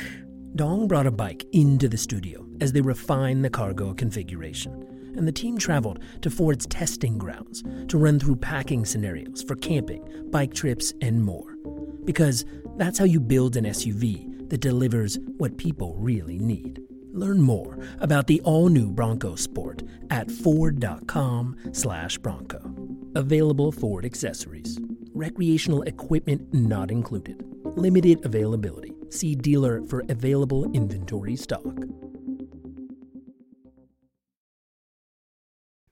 Dong 0.57 0.87
brought 0.87 1.09
a 1.09 1.11
bike 1.11 1.45
into 1.51 1.89
the 1.89 1.97
studio 1.97 2.47
as 2.61 2.71
they 2.71 2.81
refined 2.81 3.45
the 3.45 3.51
cargo 3.51 3.93
configuration, 3.93 5.13
and 5.17 5.27
the 5.27 5.33
team 5.33 5.59
traveled 5.59 5.99
to 6.23 6.31
Ford's 6.31 6.65
testing 6.67 7.19
grounds 7.19 7.65
to 7.89 7.99
run 7.99 8.21
through 8.21 8.37
packing 8.37 8.85
scenarios 8.85 9.43
for 9.43 9.57
camping, 9.57 10.05
bike 10.31 10.55
trips, 10.55 10.95
and 11.01 11.25
more. 11.25 11.57
Because 12.05 12.45
that's 12.77 13.01
how 13.01 13.05
you 13.05 13.19
build 13.19 13.57
an 13.57 13.65
SUV 13.65 14.49
that 14.49 14.61
delivers 14.61 15.19
what 15.39 15.59
people 15.59 15.97
really 15.99 16.39
need. 16.39 16.81
Learn 17.11 17.41
more 17.41 17.77
about 17.99 18.29
the 18.29 18.41
all-new 18.43 18.93
Bronco 18.93 19.35
Sport 19.35 19.83
at 20.11 20.31
ford.com/bronco. 20.31 22.75
Available 23.17 23.73
Ford 23.73 24.05
accessories. 24.05 24.79
Recreational 25.15 25.83
equipment 25.83 26.55
not 26.55 26.93
included. 26.93 27.45
Limited 27.77 28.25
availability. 28.25 28.94
See 29.15 29.37
dealer 29.37 29.81
for 29.85 30.03
available 30.09 30.65
inventory 30.73 31.37
stock. 31.37 31.63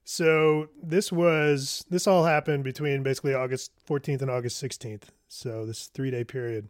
So 0.03 0.71
this 0.83 1.13
was 1.13 1.85
this 1.89 2.09
all 2.09 2.25
happened 2.25 2.65
between 2.65 3.05
basically 3.05 3.33
August 3.33 3.71
14th 3.89 4.23
and 4.23 4.31
August 4.31 4.61
16th. 4.61 5.05
So 5.29 5.65
this 5.65 5.87
three 5.87 6.11
day 6.11 6.25
period, 6.25 6.69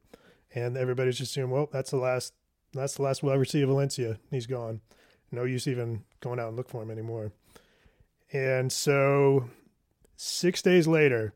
and 0.55 0.77
everybody's 0.77 1.17
just 1.17 1.31
assuming, 1.31 1.53
well, 1.53 1.71
that's 1.73 1.91
the 1.91 1.97
last 1.97 2.35
that's 2.75 2.97
the 2.97 3.03
last 3.03 3.23
we'll 3.23 3.33
ever 3.33 3.47
see 3.47 3.63
of 3.63 3.71
Valencia. 3.71 4.19
He's 4.31 4.47
gone. 4.47 4.83
No 5.31 5.45
use 5.45 5.67
even 5.67 6.05
going 6.21 6.39
out 6.39 6.49
and 6.49 6.57
look 6.59 6.69
for 6.69 6.83
him 6.83 6.91
anymore. 6.91 7.33
And 8.31 8.71
so, 8.71 9.49
six 10.17 10.61
days 10.61 10.87
later, 10.87 11.33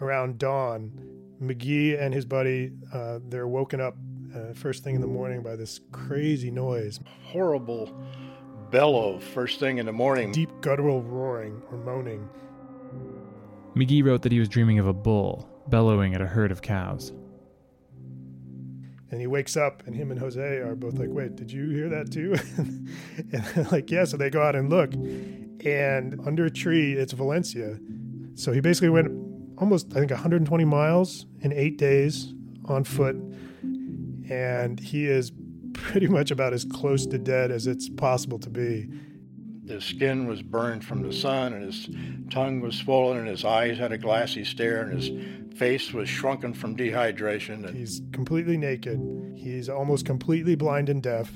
around 0.00 0.38
dawn, 0.38 0.92
McGee 1.40 2.00
and 2.00 2.14
his 2.14 2.24
buddy 2.24 2.72
uh, 2.92 3.18
they're 3.28 3.48
woken 3.48 3.80
up 3.80 3.96
uh, 4.34 4.52
first 4.54 4.84
thing 4.84 4.94
in 4.94 5.00
the 5.00 5.06
morning 5.06 5.42
by 5.42 5.56
this 5.56 5.80
crazy 5.92 6.50
noise. 6.50 7.00
Horrible 7.24 7.94
bellow 8.70 9.18
first 9.18 9.60
thing 9.60 9.78
in 9.78 9.86
the 9.86 9.92
morning. 9.92 10.32
Deep 10.32 10.50
guttural 10.60 11.02
roaring 11.02 11.62
or 11.70 11.78
moaning. 11.78 12.28
McGee 13.74 14.04
wrote 14.04 14.22
that 14.22 14.32
he 14.32 14.38
was 14.38 14.48
dreaming 14.48 14.78
of 14.78 14.86
a 14.86 14.92
bull 14.92 15.48
bellowing 15.68 16.14
at 16.14 16.20
a 16.20 16.26
herd 16.26 16.50
of 16.50 16.62
cows. 16.62 17.12
And 19.10 19.20
he 19.20 19.26
wakes 19.28 19.56
up, 19.56 19.86
and 19.86 19.94
him 19.94 20.10
and 20.10 20.18
Jose 20.18 20.40
are 20.40 20.74
both 20.74 20.94
like, 20.94 21.10
"Wait, 21.10 21.36
did 21.36 21.50
you 21.50 21.70
hear 21.70 21.88
that 21.90 22.10
too?" 22.10 22.34
and 23.56 23.72
like, 23.72 23.90
"Yeah." 23.90 24.04
So 24.04 24.16
they 24.16 24.30
go 24.30 24.42
out 24.42 24.56
and 24.56 24.68
look, 24.68 24.92
and 24.94 26.20
under 26.26 26.46
a 26.46 26.50
tree, 26.50 26.94
it's 26.94 27.12
Valencia. 27.12 27.78
So 28.34 28.52
he 28.52 28.60
basically 28.60 28.90
went 28.90 29.25
almost, 29.58 29.92
I 29.92 30.00
think, 30.00 30.10
120 30.10 30.64
miles 30.64 31.26
in 31.40 31.52
eight 31.52 31.78
days 31.78 32.32
on 32.66 32.84
foot, 32.84 33.16
and 34.28 34.78
he 34.80 35.06
is 35.06 35.32
pretty 35.72 36.08
much 36.08 36.30
about 36.30 36.52
as 36.52 36.64
close 36.64 37.06
to 37.06 37.18
dead 37.18 37.50
as 37.50 37.66
it's 37.66 37.88
possible 37.88 38.38
to 38.40 38.50
be. 38.50 38.88
His 39.66 39.84
skin 39.84 40.26
was 40.26 40.42
burned 40.42 40.84
from 40.84 41.02
the 41.02 41.12
sun, 41.12 41.52
and 41.52 41.64
his 41.64 41.88
tongue 42.30 42.60
was 42.60 42.76
swollen, 42.76 43.18
and 43.18 43.28
his 43.28 43.44
eyes 43.44 43.78
had 43.78 43.92
a 43.92 43.98
glassy 43.98 44.44
stare, 44.44 44.82
and 44.82 45.00
his 45.00 45.10
face 45.58 45.92
was 45.92 46.08
shrunken 46.08 46.54
from 46.54 46.76
dehydration. 46.76 47.66
And 47.66 47.76
He's 47.76 48.00
completely 48.12 48.56
naked. 48.56 49.00
He's 49.36 49.68
almost 49.68 50.06
completely 50.06 50.54
blind 50.54 50.88
and 50.88 51.02
deaf. 51.02 51.32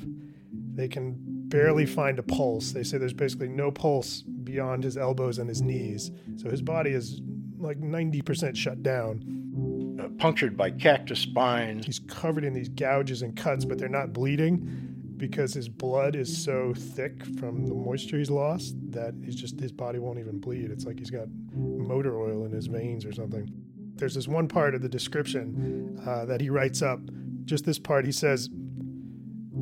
They 0.74 0.88
can 0.88 1.16
barely 1.48 1.86
find 1.86 2.18
a 2.18 2.22
pulse. 2.22 2.70
They 2.72 2.84
say 2.84 2.98
there's 2.98 3.12
basically 3.12 3.48
no 3.48 3.72
pulse 3.72 4.22
beyond 4.22 4.84
his 4.84 4.96
elbows 4.96 5.38
and 5.38 5.48
his 5.48 5.60
knees. 5.60 6.12
So 6.36 6.48
his 6.48 6.62
body 6.62 6.90
is 6.92 7.20
like 7.60 7.80
90% 7.80 8.56
shut 8.56 8.82
down. 8.82 9.96
uh, 10.00 10.08
punctured 10.18 10.56
by 10.56 10.70
cactus 10.70 11.20
spines. 11.20 11.84
He's 11.86 11.98
covered 11.98 12.44
in 12.44 12.54
these 12.54 12.68
gouges 12.68 13.22
and 13.22 13.36
cuts, 13.36 13.64
but 13.64 13.78
they're 13.78 13.88
not 13.88 14.12
bleeding 14.12 14.86
because 15.16 15.52
his 15.52 15.68
blood 15.68 16.16
is 16.16 16.42
so 16.42 16.72
thick 16.74 17.22
from 17.38 17.66
the 17.66 17.74
moisture 17.74 18.16
he's 18.16 18.30
lost 18.30 18.74
that 18.90 19.12
he's 19.22 19.34
just 19.34 19.60
his 19.60 19.72
body 19.72 19.98
won't 19.98 20.18
even 20.18 20.38
bleed. 20.40 20.70
It's 20.70 20.86
like 20.86 20.98
he's 20.98 21.10
got 21.10 21.28
motor 21.54 22.18
oil 22.18 22.46
in 22.46 22.52
his 22.52 22.66
veins 22.68 23.04
or 23.04 23.12
something. 23.12 23.50
There's 23.96 24.14
this 24.14 24.26
one 24.26 24.48
part 24.48 24.74
of 24.74 24.80
the 24.80 24.88
description 24.88 26.00
uh, 26.06 26.24
that 26.24 26.40
he 26.40 26.48
writes 26.48 26.80
up. 26.80 27.00
Just 27.44 27.66
this 27.66 27.78
part, 27.78 28.06
he 28.06 28.12
says, 28.12 28.48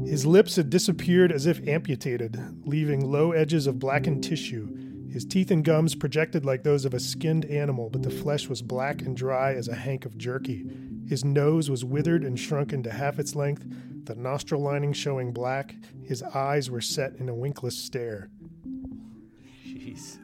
his 0.04 0.24
lips 0.24 0.54
had 0.54 0.70
disappeared 0.70 1.32
as 1.32 1.46
if 1.46 1.66
amputated, 1.66 2.38
leaving 2.64 3.10
low 3.10 3.32
edges 3.32 3.66
of 3.66 3.80
blackened 3.80 4.22
tissue. 4.22 4.77
His 5.10 5.24
teeth 5.24 5.50
and 5.50 5.64
gums 5.64 5.94
projected 5.94 6.44
like 6.44 6.62
those 6.62 6.84
of 6.84 6.94
a 6.94 7.00
skinned 7.00 7.44
animal, 7.46 7.88
but 7.90 8.02
the 8.02 8.10
flesh 8.10 8.48
was 8.48 8.62
black 8.62 9.00
and 9.00 9.16
dry 9.16 9.54
as 9.54 9.68
a 9.68 9.74
hank 9.74 10.04
of 10.04 10.18
jerky. 10.18 10.66
His 11.08 11.24
nose 11.24 11.70
was 11.70 11.84
withered 11.84 12.24
and 12.24 12.38
shrunken 12.38 12.82
to 12.82 12.90
half 12.90 13.18
its 13.18 13.34
length, 13.34 13.64
the 14.04 14.14
nostril 14.14 14.60
lining 14.60 14.92
showing 14.92 15.32
black. 15.32 15.74
His 16.04 16.22
eyes 16.22 16.70
were 16.70 16.80
set 16.80 17.14
in 17.16 17.28
a 17.28 17.34
winkless 17.34 17.72
stare. 17.72 18.28
Jeez. 19.66 20.18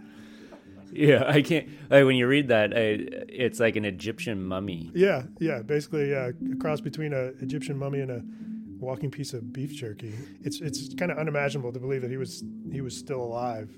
Yeah, 0.92 1.24
I 1.26 1.42
can't. 1.42 1.68
Like 1.90 2.04
when 2.04 2.16
you 2.16 2.26
read 2.26 2.48
that, 2.48 2.72
I, 2.72 3.24
it's 3.28 3.58
like 3.58 3.76
an 3.76 3.84
Egyptian 3.84 4.44
mummy. 4.44 4.90
Yeah, 4.94 5.24
yeah, 5.40 5.62
basically 5.62 6.10
yeah, 6.10 6.30
a 6.52 6.56
cross 6.56 6.80
between 6.80 7.12
an 7.12 7.34
Egyptian 7.40 7.78
mummy 7.78 8.00
and 8.00 8.10
a 8.10 8.22
walking 8.78 9.10
piece 9.10 9.32
of 9.32 9.52
beef 9.52 9.72
jerky. 9.72 10.14
It's 10.42 10.60
it's 10.60 10.94
kind 10.94 11.10
of 11.10 11.18
unimaginable 11.18 11.72
to 11.72 11.80
believe 11.80 12.02
that 12.02 12.10
he 12.10 12.16
was 12.16 12.44
he 12.70 12.80
was 12.80 12.96
still 12.96 13.22
alive. 13.22 13.70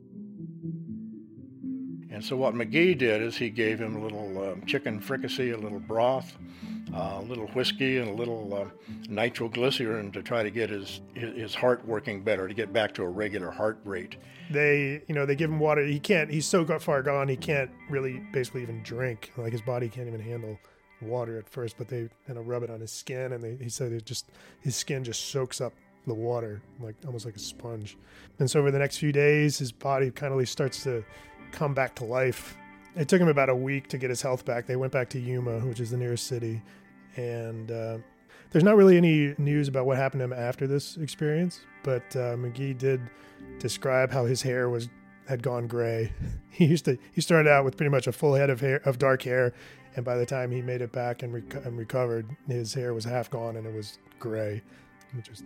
And 2.16 2.24
so 2.24 2.34
what 2.34 2.54
McGee 2.54 2.96
did 2.96 3.20
is 3.20 3.36
he 3.36 3.50
gave 3.50 3.78
him 3.78 3.94
a 3.94 4.00
little 4.00 4.42
um, 4.42 4.64
chicken 4.64 5.00
fricassee, 5.00 5.50
a 5.50 5.58
little 5.58 5.78
broth, 5.78 6.38
uh, 6.94 7.18
a 7.18 7.20
little 7.20 7.46
whiskey, 7.48 7.98
and 7.98 8.08
a 8.08 8.12
little 8.14 8.54
uh, 8.54 8.64
nitroglycerin 9.10 10.10
to 10.12 10.22
try 10.22 10.42
to 10.42 10.50
get 10.50 10.70
his, 10.70 11.02
his 11.12 11.54
heart 11.54 11.86
working 11.86 12.22
better, 12.22 12.48
to 12.48 12.54
get 12.54 12.72
back 12.72 12.94
to 12.94 13.02
a 13.02 13.06
regular 13.06 13.50
heart 13.50 13.78
rate. 13.84 14.16
They 14.50 15.02
you 15.06 15.14
know 15.14 15.26
they 15.26 15.36
give 15.36 15.50
him 15.50 15.58
water. 15.60 15.84
He 15.84 16.00
can't. 16.00 16.30
He's 16.30 16.46
so 16.46 16.64
far 16.78 17.02
gone. 17.02 17.28
He 17.28 17.36
can't 17.36 17.70
really 17.90 18.22
basically 18.32 18.62
even 18.62 18.82
drink. 18.82 19.30
Like 19.36 19.52
his 19.52 19.60
body 19.60 19.90
can't 19.90 20.08
even 20.08 20.20
handle 20.20 20.58
water 21.02 21.36
at 21.36 21.46
first. 21.46 21.76
But 21.76 21.88
they 21.88 22.08
you 22.28 22.34
know 22.34 22.40
rub 22.40 22.62
it 22.62 22.70
on 22.70 22.80
his 22.80 22.92
skin, 22.92 23.34
and 23.34 23.44
they, 23.44 23.62
he 23.62 23.68
said 23.68 23.92
it 23.92 24.06
just 24.06 24.30
his 24.62 24.74
skin 24.74 25.04
just 25.04 25.26
soaks 25.26 25.60
up 25.60 25.74
the 26.06 26.14
water 26.14 26.62
like 26.80 26.94
almost 27.04 27.26
like 27.26 27.36
a 27.36 27.40
sponge. 27.40 27.98
And 28.38 28.50
so 28.50 28.60
over 28.60 28.70
the 28.70 28.78
next 28.78 28.96
few 28.96 29.12
days, 29.12 29.58
his 29.58 29.72
body 29.72 30.10
kind 30.10 30.32
of 30.32 30.48
starts 30.48 30.82
to 30.84 31.04
come 31.52 31.74
back 31.74 31.94
to 31.96 32.04
life. 32.04 32.56
It 32.94 33.08
took 33.08 33.20
him 33.20 33.28
about 33.28 33.48
a 33.48 33.54
week 33.56 33.88
to 33.88 33.98
get 33.98 34.10
his 34.10 34.22
health 34.22 34.44
back. 34.44 34.66
They 34.66 34.76
went 34.76 34.92
back 34.92 35.10
to 35.10 35.20
Yuma, 35.20 35.60
which 35.60 35.80
is 35.80 35.90
the 35.90 35.96
nearest 35.98 36.26
city, 36.26 36.62
and 37.16 37.70
uh, 37.70 37.98
There's 38.50 38.64
not 38.64 38.76
really 38.76 38.96
any 38.96 39.34
news 39.38 39.68
about 39.68 39.86
what 39.86 39.96
happened 39.98 40.20
to 40.20 40.24
him 40.24 40.32
after 40.32 40.66
this 40.66 40.96
experience, 40.96 41.60
but 41.82 42.02
uh, 42.16 42.36
McGee 42.36 42.76
did 42.78 43.00
describe 43.58 44.10
how 44.10 44.24
his 44.24 44.42
hair 44.42 44.68
was 44.70 44.88
had 45.28 45.42
gone 45.42 45.66
gray. 45.66 46.12
He 46.50 46.64
used 46.64 46.86
to 46.86 46.96
he 47.12 47.20
started 47.20 47.50
out 47.50 47.66
with 47.66 47.76
pretty 47.76 47.90
much 47.90 48.06
a 48.06 48.12
full 48.12 48.34
head 48.34 48.48
of 48.48 48.60
hair 48.62 48.80
of 48.86 48.98
dark 48.98 49.22
hair, 49.22 49.52
and 49.94 50.06
by 50.06 50.16
the 50.16 50.24
time 50.24 50.50
he 50.50 50.62
made 50.62 50.80
it 50.80 50.90
back 50.90 51.22
and, 51.22 51.34
rec- 51.34 51.66
and 51.66 51.76
recovered, 51.76 52.26
his 52.48 52.72
hair 52.72 52.94
was 52.94 53.04
half 53.04 53.28
gone 53.28 53.56
and 53.56 53.66
it 53.66 53.74
was 53.74 53.98
gray, 54.18 54.62
which 55.12 55.28
is 55.28 55.42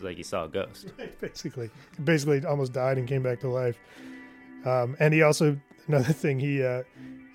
like 0.00 0.16
he 0.16 0.22
saw 0.22 0.44
a 0.44 0.48
ghost. 0.48 0.86
basically 1.20 1.68
basically 2.04 2.44
almost 2.44 2.72
died 2.72 2.96
and 2.96 3.08
came 3.08 3.24
back 3.24 3.40
to 3.40 3.48
life. 3.48 3.76
Um, 4.64 4.96
and 4.98 5.12
he 5.12 5.22
also 5.22 5.58
another 5.86 6.12
thing 6.12 6.38
he 6.40 6.62
uh, 6.62 6.82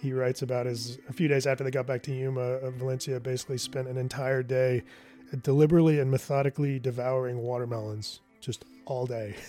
he 0.02 0.14
writes 0.14 0.42
about 0.42 0.68
is 0.68 0.98
a 1.10 1.14
few 1.14 1.28
days 1.28 1.46
after 1.46 1.64
they 1.64 1.72
got 1.72 1.86
back 1.86 2.04
to 2.04 2.14
Yuma, 2.14 2.42
uh, 2.42 2.72
Valencia 2.72 3.20
basically 3.20 3.58
spent 3.58 3.88
an 3.88 3.98
entire 3.98 4.44
day 4.44 4.84
deliberately 5.44 6.00
and 6.00 6.10
methodically 6.10 6.80
devouring 6.80 7.40
watermelons 7.40 8.22
just 8.40 8.66
all 8.86 9.06
day. 9.06 9.36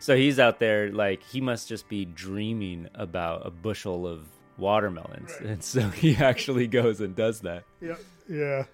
So 0.00 0.16
he's 0.16 0.38
out 0.38 0.60
there 0.60 0.92
like 0.92 1.22
he 1.24 1.40
must 1.40 1.68
just 1.68 1.88
be 1.88 2.04
dreaming 2.04 2.88
about 2.94 3.46
a 3.46 3.50
bushel 3.50 4.06
of 4.06 4.26
watermelons, 4.56 5.32
and 5.40 5.62
so 5.62 5.88
he 5.90 6.16
actually 6.20 6.66
goes 6.66 7.00
and 7.00 7.14
does 7.16 7.40
that. 7.40 7.64
Yeah, 7.80 7.96
yeah. 8.28 8.64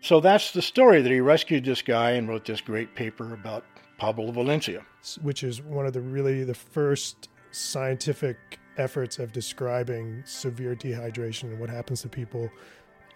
So 0.00 0.20
that's 0.20 0.52
the 0.52 0.62
story 0.62 1.02
that 1.02 1.10
he 1.10 1.20
rescued 1.20 1.64
this 1.64 1.82
guy 1.82 2.12
and 2.12 2.28
wrote 2.28 2.44
this 2.44 2.60
great 2.60 2.94
paper 2.94 3.32
about 3.34 3.64
Pablo 3.98 4.30
Valencia. 4.30 4.84
Which 5.22 5.42
is 5.42 5.60
one 5.60 5.86
of 5.86 5.92
the 5.92 6.00
really 6.00 6.44
the 6.44 6.54
first 6.54 7.28
scientific 7.50 8.36
efforts 8.76 9.18
of 9.18 9.32
describing 9.32 10.22
severe 10.24 10.74
dehydration 10.74 11.44
and 11.44 11.60
what 11.60 11.68
happens 11.68 12.02
to 12.02 12.08
people. 12.08 12.50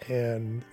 And 0.09 0.65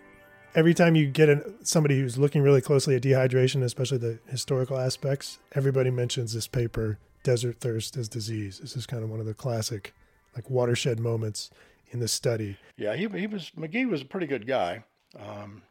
every 0.56 0.74
time 0.74 0.96
you 0.96 1.08
get 1.08 1.30
an, 1.30 1.64
somebody 1.64 2.00
who's 2.00 2.18
looking 2.18 2.42
really 2.42 2.62
closely 2.62 2.96
at 2.96 3.04
dehydration, 3.04 3.64
especially 3.64 4.00
the 4.00 4.20
historical 4.28 4.78
aspects, 4.78 5.40
everybody 5.54 5.92
mentions 5.92 6.34
this 6.34 6.48
paper, 6.48 6.98
Desert 7.24 7.60
Thirst 7.60 7.96
as 7.98 8.10
Disease. 8.10 8.60
This 8.60 8.76
is 8.76 8.86
kind 8.86 9.04
of 9.04 9.10
one 9.10 9.20
of 9.20 9.26
the 9.26 9.34
classic, 9.34 9.94
like 10.36 10.50
watershed 10.50 11.00
moments 11.00 11.52
in 11.92 12.00
the 12.00 12.08
study. 12.08 12.58
Yeah, 12.78 12.96
he, 12.96 13.08
he 13.10 13.28
was 13.28 13.52
McGee 13.58 13.88
was 13.88 14.02
a 14.02 14.06
pretty 14.06 14.28
good 14.28 14.48
guy, 14.48 14.84
um, 15.18 15.62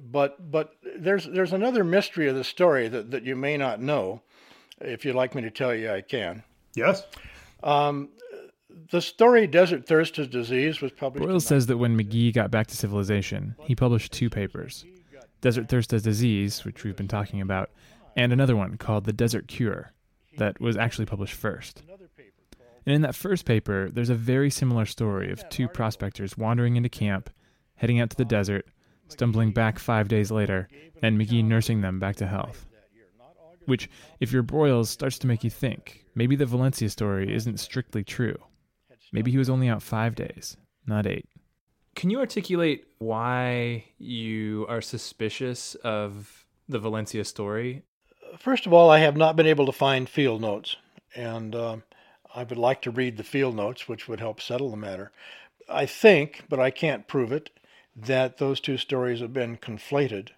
but 0.00 0.50
but 0.50 0.74
there's 0.98 1.26
there's 1.26 1.52
another 1.52 1.84
mystery 1.84 2.28
of 2.28 2.36
the 2.36 2.44
story 2.44 2.88
that, 2.88 3.10
that 3.10 3.24
you 3.24 3.36
may 3.36 3.56
not 3.56 3.80
know. 3.80 4.22
If 4.80 5.04
you'd 5.04 5.14
like 5.14 5.34
me 5.34 5.42
to 5.42 5.50
tell 5.50 5.74
you, 5.74 5.90
I 5.90 6.00
can. 6.00 6.42
Yes. 6.74 7.04
Um, 7.62 8.08
the 8.90 9.00
story 9.00 9.46
"Desert 9.46 9.86
Thirst 9.86 10.18
is 10.18 10.28
Disease" 10.28 10.80
was 10.80 10.92
published. 10.92 11.26
Broyles 11.26 11.34
in 11.34 11.40
says 11.40 11.66
that 11.66 11.78
when 11.78 11.96
McGee 11.96 12.32
got 12.32 12.50
back 12.50 12.66
to 12.68 12.76
civilization, 12.76 13.54
he 13.60 13.74
published 13.74 14.12
two 14.12 14.30
papers 14.30 14.84
Desert 15.40 15.68
Thirst 15.68 15.92
as 15.92 16.02
Disease, 16.02 16.64
which 16.64 16.84
we've 16.84 16.96
been 16.96 17.08
talking 17.08 17.40
about, 17.40 17.70
and 18.16 18.32
another 18.32 18.56
one 18.56 18.76
called 18.76 19.04
The 19.04 19.12
Desert 19.12 19.48
Cure, 19.48 19.92
that 20.38 20.60
was 20.60 20.76
actually 20.76 21.06
published 21.06 21.34
first. 21.34 21.82
And 22.84 22.94
in 22.94 23.02
that 23.02 23.14
first 23.14 23.44
paper, 23.44 23.90
there's 23.92 24.10
a 24.10 24.14
very 24.14 24.50
similar 24.50 24.86
story 24.86 25.30
of 25.30 25.48
two 25.48 25.68
prospectors 25.68 26.36
wandering 26.36 26.76
into 26.76 26.88
camp, 26.88 27.30
heading 27.76 28.00
out 28.00 28.10
to 28.10 28.16
the 28.16 28.24
desert, 28.24 28.66
stumbling 29.12 29.52
back 29.52 29.78
five 29.78 30.08
days 30.08 30.30
later, 30.30 30.68
and 31.02 31.18
McGee 31.18 31.44
nursing 31.44 31.80
them 31.80 31.98
back 31.98 32.16
to 32.16 32.26
health. 32.26 32.66
Which, 33.66 33.88
if 34.18 34.32
you're 34.32 34.42
Broyles, 34.42 34.86
starts 34.86 35.18
to 35.18 35.26
make 35.26 35.44
you 35.44 35.50
think 35.50 36.04
maybe 36.14 36.34
the 36.34 36.46
Valencia 36.46 36.90
story 36.90 37.32
isn't 37.32 37.60
strictly 37.60 38.02
true. 38.02 38.36
Maybe 39.12 39.30
he 39.30 39.38
was 39.38 39.50
only 39.50 39.68
out 39.68 39.82
five 39.82 40.14
days, 40.14 40.56
not 40.86 41.06
eight. 41.06 41.28
Can 41.94 42.10
you 42.10 42.18
articulate 42.18 42.86
why 42.98 43.84
you 43.98 44.66
are 44.68 44.80
suspicious 44.80 45.74
of 45.76 46.46
the 46.68 46.78
Valencia 46.78 47.24
story? 47.24 47.82
First 48.38 48.66
of 48.66 48.72
all, 48.72 48.90
I 48.90 48.98
have 48.98 49.16
not 49.16 49.36
been 49.36 49.46
able 49.46 49.66
to 49.66 49.72
find 49.72 50.08
field 50.08 50.40
notes, 50.40 50.76
and 51.14 51.54
um 51.54 51.82
I 52.34 52.44
would 52.44 52.58
like 52.58 52.80
to 52.82 52.90
read 52.90 53.16
the 53.16 53.24
field 53.24 53.56
notes, 53.56 53.88
which 53.88 54.08
would 54.08 54.20
help 54.20 54.40
settle 54.40 54.70
the 54.70 54.76
matter. 54.76 55.12
I 55.68 55.86
think, 55.86 56.44
but 56.48 56.58
I 56.58 56.70
can't 56.70 57.06
prove 57.06 57.30
it, 57.30 57.50
that 57.94 58.38
those 58.38 58.60
two 58.60 58.76
stories 58.76 59.20
have 59.20 59.32
been 59.32 59.56
conflated, 59.56 60.30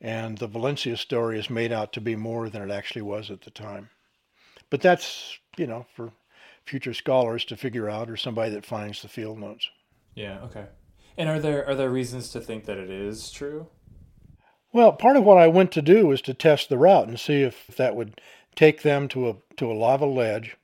and 0.00 0.38
the 0.38 0.46
Valencia 0.46 0.96
story 0.96 1.38
is 1.38 1.50
made 1.50 1.72
out 1.72 1.92
to 1.92 2.00
be 2.00 2.16
more 2.16 2.48
than 2.48 2.62
it 2.62 2.72
actually 2.72 3.02
was 3.02 3.30
at 3.30 3.42
the 3.42 3.50
time. 3.50 3.90
But 4.70 4.80
that's, 4.80 5.38
you 5.56 5.66
know, 5.66 5.86
for 5.94 6.12
future 6.64 6.94
scholars 6.94 7.44
to 7.46 7.56
figure 7.56 7.88
out 7.88 8.10
or 8.10 8.16
somebody 8.16 8.50
that 8.52 8.66
finds 8.66 9.02
the 9.02 9.08
field 9.08 9.38
notes. 9.38 9.68
Yeah, 10.14 10.40
okay. 10.44 10.66
And 11.16 11.28
are 11.28 11.38
there 11.38 11.66
are 11.68 11.74
there 11.74 11.90
reasons 11.90 12.30
to 12.30 12.40
think 12.40 12.64
that 12.64 12.78
it 12.78 12.90
is 12.90 13.30
true? 13.30 13.68
Well, 14.72 14.92
part 14.92 15.16
of 15.16 15.24
what 15.24 15.38
I 15.38 15.46
went 15.46 15.70
to 15.72 15.82
do 15.82 16.06
was 16.06 16.20
to 16.22 16.34
test 16.34 16.68
the 16.68 16.78
route 16.78 17.06
and 17.06 17.20
see 17.20 17.42
if 17.42 17.68
that 17.76 17.94
would 17.94 18.20
take 18.56 18.82
them 18.82 19.08
to 19.08 19.28
a 19.28 19.36
to 19.56 19.70
a 19.70 19.74
lava 19.74 20.06
ledge 20.06 20.56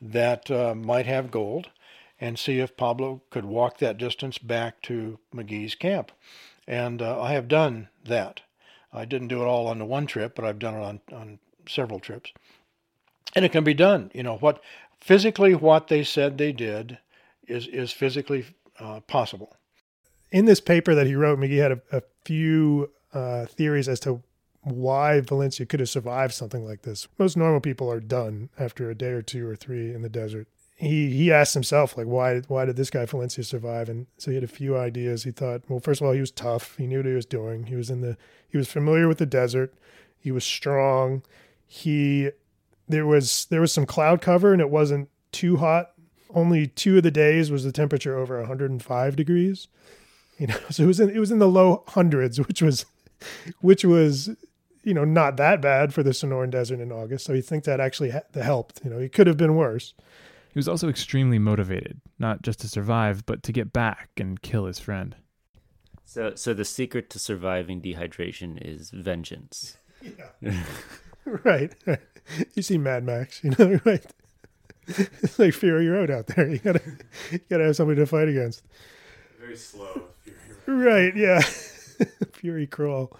that 0.00 0.50
uh, 0.50 0.74
might 0.74 1.06
have 1.06 1.30
gold, 1.30 1.70
and 2.20 2.38
see 2.38 2.58
if 2.58 2.76
Pablo 2.76 3.22
could 3.30 3.44
walk 3.44 3.78
that 3.78 3.98
distance 3.98 4.38
back 4.38 4.82
to 4.82 5.18
McGee's 5.34 5.74
camp. 5.74 6.12
And 6.66 7.00
uh, 7.00 7.20
I 7.20 7.32
have 7.32 7.48
done 7.48 7.88
that. 8.04 8.40
I 8.92 9.04
didn't 9.04 9.28
do 9.28 9.42
it 9.42 9.46
all 9.46 9.66
on 9.66 9.78
the 9.78 9.84
one 9.84 10.06
trip, 10.06 10.34
but 10.34 10.44
I've 10.44 10.58
done 10.58 10.74
it 10.74 10.82
on 10.82 11.00
on 11.12 11.38
several 11.68 12.00
trips, 12.00 12.32
and 13.34 13.44
it 13.44 13.52
can 13.52 13.64
be 13.64 13.74
done. 13.74 14.10
You 14.14 14.22
know 14.22 14.36
what 14.38 14.62
physically 15.00 15.54
what 15.54 15.88
they 15.88 16.02
said 16.02 16.38
they 16.38 16.52
did 16.52 16.98
is 17.46 17.66
is 17.66 17.92
physically 17.92 18.46
uh, 18.80 19.00
possible. 19.00 19.56
in 20.30 20.44
this 20.44 20.60
paper 20.60 20.94
that 20.94 21.06
he 21.06 21.14
wrote, 21.14 21.38
McGee 21.38 21.58
had 21.58 21.72
a, 21.72 21.80
a 21.92 22.02
few 22.24 22.90
uh, 23.12 23.46
theories 23.46 23.88
as 23.88 24.00
to 24.00 24.22
why 24.62 25.20
Valencia 25.20 25.66
could 25.66 25.80
have 25.80 25.88
survived 25.88 26.34
something 26.34 26.64
like 26.64 26.82
this. 26.82 27.08
Most 27.18 27.36
normal 27.36 27.60
people 27.60 27.90
are 27.90 28.00
done 28.00 28.50
after 28.58 28.90
a 28.90 28.94
day 28.94 29.10
or 29.10 29.22
two 29.22 29.46
or 29.48 29.56
three 29.56 29.94
in 29.94 30.02
the 30.02 30.08
desert. 30.08 30.46
He 30.78 31.10
he 31.10 31.32
asked 31.32 31.54
himself 31.54 31.96
like 31.96 32.06
why 32.06 32.40
why 32.48 32.64
did 32.64 32.76
this 32.76 32.90
guy 32.90 33.04
Valencia 33.04 33.44
survive? 33.44 33.88
And 33.88 34.06
so 34.16 34.30
he 34.30 34.36
had 34.36 34.44
a 34.44 34.48
few 34.48 34.76
ideas. 34.76 35.24
He 35.24 35.30
thought, 35.30 35.62
well, 35.68 35.80
first 35.80 36.00
of 36.00 36.06
all, 36.06 36.12
he 36.12 36.20
was 36.20 36.30
tough. 36.30 36.76
He 36.76 36.86
knew 36.86 36.98
what 36.98 37.06
he 37.06 37.12
was 37.12 37.26
doing. 37.26 37.64
He 37.64 37.74
was 37.74 37.90
in 37.90 38.00
the 38.00 38.16
he 38.48 38.56
was 38.56 38.70
familiar 38.70 39.08
with 39.08 39.18
the 39.18 39.26
desert. 39.26 39.74
He 40.18 40.30
was 40.30 40.44
strong. 40.44 41.22
He 41.66 42.30
there 42.88 43.06
was 43.06 43.46
there 43.50 43.60
was 43.60 43.72
some 43.72 43.86
cloud 43.86 44.20
cover 44.20 44.52
and 44.52 44.60
it 44.60 44.70
wasn't 44.70 45.10
too 45.32 45.56
hot. 45.56 45.92
Only 46.34 46.66
two 46.66 46.98
of 46.98 47.02
the 47.02 47.10
days 47.10 47.50
was 47.50 47.64
the 47.64 47.72
temperature 47.72 48.16
over 48.16 48.38
105 48.38 49.16
degrees 49.16 49.68
you 50.38 50.46
know 50.46 50.56
so 50.70 50.84
it 50.84 50.86
was 50.86 51.00
in 51.00 51.10
it 51.10 51.18
was 51.18 51.30
in 51.30 51.38
the 51.38 51.48
low 51.48 51.84
hundreds 51.88 52.40
which 52.40 52.62
was 52.62 52.86
which 53.60 53.84
was 53.84 54.30
you 54.84 54.94
know 54.94 55.04
not 55.04 55.36
that 55.36 55.60
bad 55.60 55.92
for 55.92 56.02
the 56.02 56.10
sonoran 56.10 56.50
desert 56.50 56.80
in 56.80 56.90
august 56.90 57.26
so 57.26 57.32
you 57.32 57.42
think 57.42 57.64
that 57.64 57.80
actually 57.80 58.12
helped 58.34 58.80
you 58.84 58.90
know 58.90 58.98
it 58.98 59.12
could 59.12 59.26
have 59.26 59.36
been 59.36 59.56
worse 59.56 59.92
He 60.58 60.60
was 60.60 60.66
also 60.66 60.88
extremely 60.88 61.38
motivated, 61.38 62.00
not 62.18 62.42
just 62.42 62.58
to 62.62 62.68
survive, 62.68 63.24
but 63.26 63.44
to 63.44 63.52
get 63.52 63.72
back 63.72 64.08
and 64.16 64.42
kill 64.42 64.64
his 64.66 64.80
friend. 64.80 65.14
So, 66.04 66.34
so 66.34 66.52
the 66.52 66.64
secret 66.64 67.10
to 67.10 67.20
surviving 67.20 67.80
dehydration 67.80 68.58
is 68.60 68.90
vengeance. 68.90 69.76
Yeah. 70.02 70.64
right 71.44 71.72
you 72.56 72.62
see 72.62 72.76
mad 72.76 73.04
max 73.04 73.44
you 73.44 73.52
know 73.56 73.78
right 73.84 74.04
it's 74.88 75.38
like 75.38 75.54
Fury 75.54 75.86
Road 75.86 76.10
out 76.10 76.26
there 76.26 76.48
you 76.48 76.58
gotta 76.58 76.82
you 77.30 77.38
gotta 77.48 77.64
have 77.66 77.76
somebody 77.76 78.00
to 78.00 78.06
fight 78.06 78.26
against 78.26 78.64
Very 79.38 79.56
slow. 79.56 80.08
fury 80.24 80.84
right 80.86 81.16
yeah 81.16 81.40
fury 82.32 82.66
crawl 82.66 83.16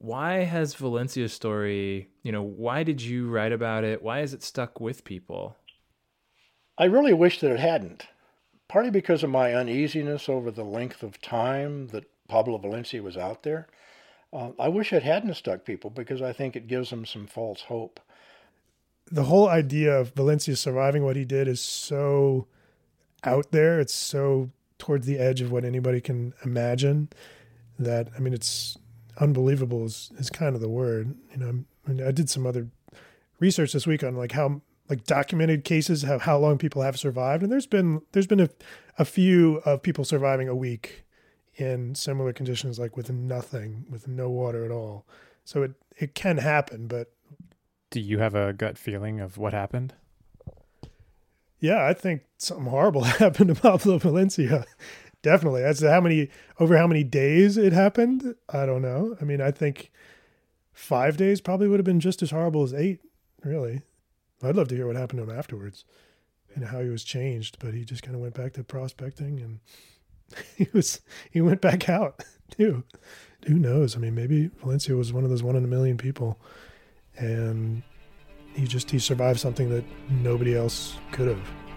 Why 0.00 0.44
has 0.44 0.74
Valencia's 0.74 1.32
story, 1.32 2.08
you 2.22 2.30
know, 2.30 2.42
why 2.42 2.84
did 2.84 3.02
you 3.02 3.28
write 3.28 3.50
about 3.52 3.82
it? 3.82 4.00
Why 4.00 4.18
has 4.20 4.32
it 4.32 4.44
stuck 4.44 4.80
with 4.80 5.02
people? 5.04 5.56
I 6.78 6.84
really 6.84 7.12
wish 7.12 7.40
that 7.40 7.50
it 7.50 7.58
hadn't. 7.58 8.06
Partly 8.68 8.92
because 8.92 9.24
of 9.24 9.30
my 9.30 9.54
uneasiness 9.54 10.28
over 10.28 10.52
the 10.52 10.64
length 10.64 11.02
of 11.02 11.20
time 11.20 11.88
that 11.88 12.04
Pablo 12.28 12.58
Valencia 12.58 13.02
was 13.02 13.16
out 13.16 13.42
there. 13.42 13.66
Uh, 14.32 14.50
I 14.58 14.68
wish 14.68 14.92
it 14.92 15.02
hadn't 15.02 15.34
stuck 15.34 15.64
people 15.64 15.90
because 15.90 16.22
I 16.22 16.32
think 16.32 16.54
it 16.54 16.68
gives 16.68 16.90
them 16.90 17.04
some 17.04 17.26
false 17.26 17.62
hope. 17.62 17.98
the 19.10 19.24
whole 19.24 19.48
idea 19.48 19.98
of 19.98 20.12
Valencia 20.14 20.54
surviving 20.54 21.02
what 21.02 21.16
he 21.16 21.24
did 21.24 21.48
is 21.48 21.60
so 21.60 22.46
out 23.24 23.50
there. 23.52 23.80
It's 23.80 23.94
so 23.94 24.50
towards 24.78 25.06
the 25.06 25.18
edge 25.18 25.40
of 25.40 25.50
what 25.50 25.64
anybody 25.64 26.00
can 26.00 26.34
imagine 26.44 27.08
that 27.78 28.08
I 28.16 28.20
mean 28.20 28.34
it's 28.34 28.76
unbelievable 29.20 29.84
is, 29.84 30.10
is 30.18 30.30
kind 30.30 30.54
of 30.54 30.60
the 30.60 30.68
word. 30.68 31.14
You 31.32 31.38
know, 31.38 31.64
I, 31.86 31.90
mean, 31.90 32.06
I 32.06 32.10
did 32.10 32.30
some 32.30 32.46
other 32.46 32.68
research 33.40 33.72
this 33.72 33.86
week 33.86 34.02
on 34.02 34.16
like 34.16 34.32
how 34.32 34.62
like 34.88 35.04
documented 35.04 35.64
cases 35.64 36.02
have 36.02 36.22
how 36.22 36.38
long 36.38 36.58
people 36.58 36.82
have 36.82 36.98
survived, 36.98 37.42
and 37.42 37.52
there's 37.52 37.66
been 37.66 38.02
there's 38.12 38.26
been 38.26 38.40
a, 38.40 38.48
a 38.98 39.04
few 39.04 39.56
of 39.64 39.82
people 39.82 40.04
surviving 40.04 40.48
a 40.48 40.54
week 40.54 41.04
in 41.56 41.94
similar 41.94 42.32
conditions, 42.32 42.78
like 42.78 42.96
with 42.96 43.10
nothing, 43.10 43.84
with 43.90 44.08
no 44.08 44.30
water 44.30 44.64
at 44.64 44.70
all. 44.70 45.06
So 45.44 45.62
it 45.62 45.72
it 45.96 46.14
can 46.14 46.38
happen, 46.38 46.86
but 46.86 47.12
Do 47.90 48.00
you 48.00 48.18
have 48.18 48.34
a 48.34 48.52
gut 48.52 48.78
feeling 48.78 49.20
of 49.20 49.38
what 49.38 49.52
happened? 49.52 49.94
Yeah, 51.60 51.84
I 51.84 51.92
think 51.92 52.22
something 52.36 52.66
horrible 52.66 53.02
happened 53.04 53.54
to 53.54 53.60
Pablo 53.60 53.98
Valencia. 53.98 54.64
Definitely. 55.28 55.62
As 55.62 55.80
to 55.80 55.90
how 55.90 56.00
many 56.00 56.30
over 56.58 56.78
how 56.78 56.86
many 56.86 57.04
days 57.04 57.58
it 57.58 57.74
happened, 57.74 58.34
I 58.48 58.64
don't 58.64 58.80
know. 58.80 59.14
I 59.20 59.24
mean, 59.24 59.40
I 59.42 59.50
think 59.50 59.90
five 60.72 61.18
days 61.18 61.42
probably 61.42 61.68
would 61.68 61.78
have 61.78 61.84
been 61.84 62.00
just 62.00 62.22
as 62.22 62.30
horrible 62.30 62.62
as 62.62 62.72
eight. 62.72 63.00
Really, 63.44 63.82
I'd 64.42 64.56
love 64.56 64.68
to 64.68 64.74
hear 64.76 64.86
what 64.86 64.96
happened 64.96 65.18
to 65.18 65.30
him 65.30 65.38
afterwards. 65.38 65.84
and 66.54 66.64
how 66.64 66.80
he 66.80 66.88
was 66.88 67.04
changed, 67.04 67.58
but 67.58 67.74
he 67.74 67.84
just 67.84 68.02
kind 68.02 68.14
of 68.16 68.22
went 68.22 68.34
back 68.34 68.54
to 68.54 68.64
prospecting, 68.64 69.38
and 69.38 69.60
he 70.56 70.66
was 70.72 71.00
he 71.30 71.40
went 71.42 71.60
back 71.60 71.88
out 71.88 72.24
too. 72.50 72.84
Who 73.46 73.58
knows? 73.58 73.94
I 73.94 73.98
mean, 73.98 74.14
maybe 74.14 74.50
Valencia 74.62 74.96
was 74.96 75.12
one 75.12 75.24
of 75.24 75.30
those 75.30 75.42
one 75.42 75.56
in 75.56 75.64
a 75.64 75.68
million 75.68 75.98
people, 75.98 76.40
and 77.18 77.82
he 78.54 78.66
just 78.66 78.90
he 78.90 78.98
survived 78.98 79.40
something 79.40 79.68
that 79.68 79.84
nobody 80.10 80.56
else 80.56 80.96
could 81.12 81.28
have. 81.28 81.67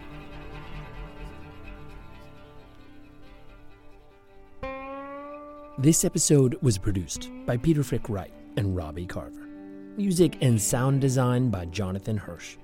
This 5.78 6.04
episode 6.04 6.58
was 6.62 6.78
produced 6.78 7.30
by 7.46 7.56
Peter 7.56 7.82
Frick 7.82 8.10
Wright 8.10 8.34
and 8.58 8.76
Robbie 8.76 9.06
Carver. 9.06 9.48
Music 9.96 10.38
and 10.42 10.62
sound 10.62 11.00
design 11.00 11.50
by 11.50 11.64
Jonathan 11.66 12.18
Hirsch. 12.18 12.58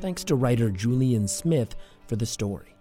Thanks 0.00 0.24
to 0.24 0.34
writer 0.34 0.70
Julian 0.70 1.28
Smith 1.28 1.76
for 2.06 2.16
the 2.16 2.24
story. 2.24 2.74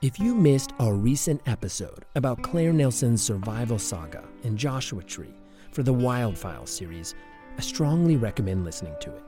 If 0.00 0.18
you 0.18 0.34
missed 0.34 0.72
our 0.78 0.94
recent 0.94 1.42
episode 1.46 2.06
about 2.14 2.42
Claire 2.42 2.72
Nelson's 2.72 3.22
survival 3.22 3.78
saga 3.78 4.24
in 4.42 4.56
Joshua 4.56 5.02
Tree 5.02 5.34
for 5.70 5.82
the 5.82 5.94
Wildfile 5.94 6.66
series, 6.66 7.14
I 7.58 7.60
strongly 7.60 8.16
recommend 8.16 8.64
listening 8.64 8.96
to 9.02 9.14
it. 9.14 9.22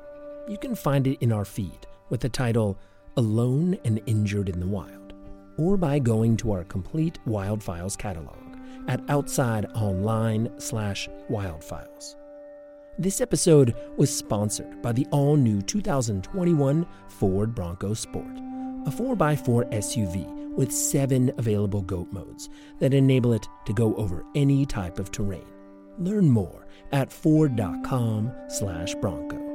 You 0.49 0.57
can 0.57 0.75
find 0.75 1.07
it 1.07 1.19
in 1.21 1.33
our 1.33 1.45
feed 1.45 1.87
with 2.09 2.21
the 2.21 2.31
title 2.31 2.79
Alone 3.19 3.77
and 3.85 4.01
Injured 4.07 4.49
in 4.49 4.59
the 4.59 4.67
Wild, 4.67 5.13
or 5.59 5.77
by 5.77 5.99
going 5.99 6.39
to 6.39 6.53
our 6.53 6.65
complete 6.65 7.19
Wildfiles 7.27 7.97
catalog 7.97 8.48
at 8.89 9.05
outsideonline 9.07 10.61
slash 10.61 11.09
wildfiles. 11.31 12.17
This 12.99 13.21
episode 13.21 13.77
was 13.97 14.15
sponsored 14.15 14.83
by 14.83 14.93
the 14.93 15.07
all 15.13 15.37
new 15.37 15.63
2021 15.63 16.87
Ford 17.09 17.55
Bronco 17.55 17.95
Sport, 17.95 18.39
a 18.87 18.91
4x4 18.91 19.73
SUV 19.73 20.39
with 20.57 20.73
seven 20.73 21.33
available 21.39 21.83
GOAT 21.83 22.13
modes 22.13 22.49
that 22.81 22.93
enable 22.93 23.33
it 23.33 23.47
to 23.67 23.73
go 23.73 23.95
over 23.95 24.25
any 24.35 24.67
type 24.67 24.99
of 24.99 25.13
terrain. 25.13 25.47
Learn 25.99 26.29
more 26.29 26.67
at 26.91 27.13
ford.com 27.13 28.33
slash 28.49 28.95
bronco. 28.97 29.48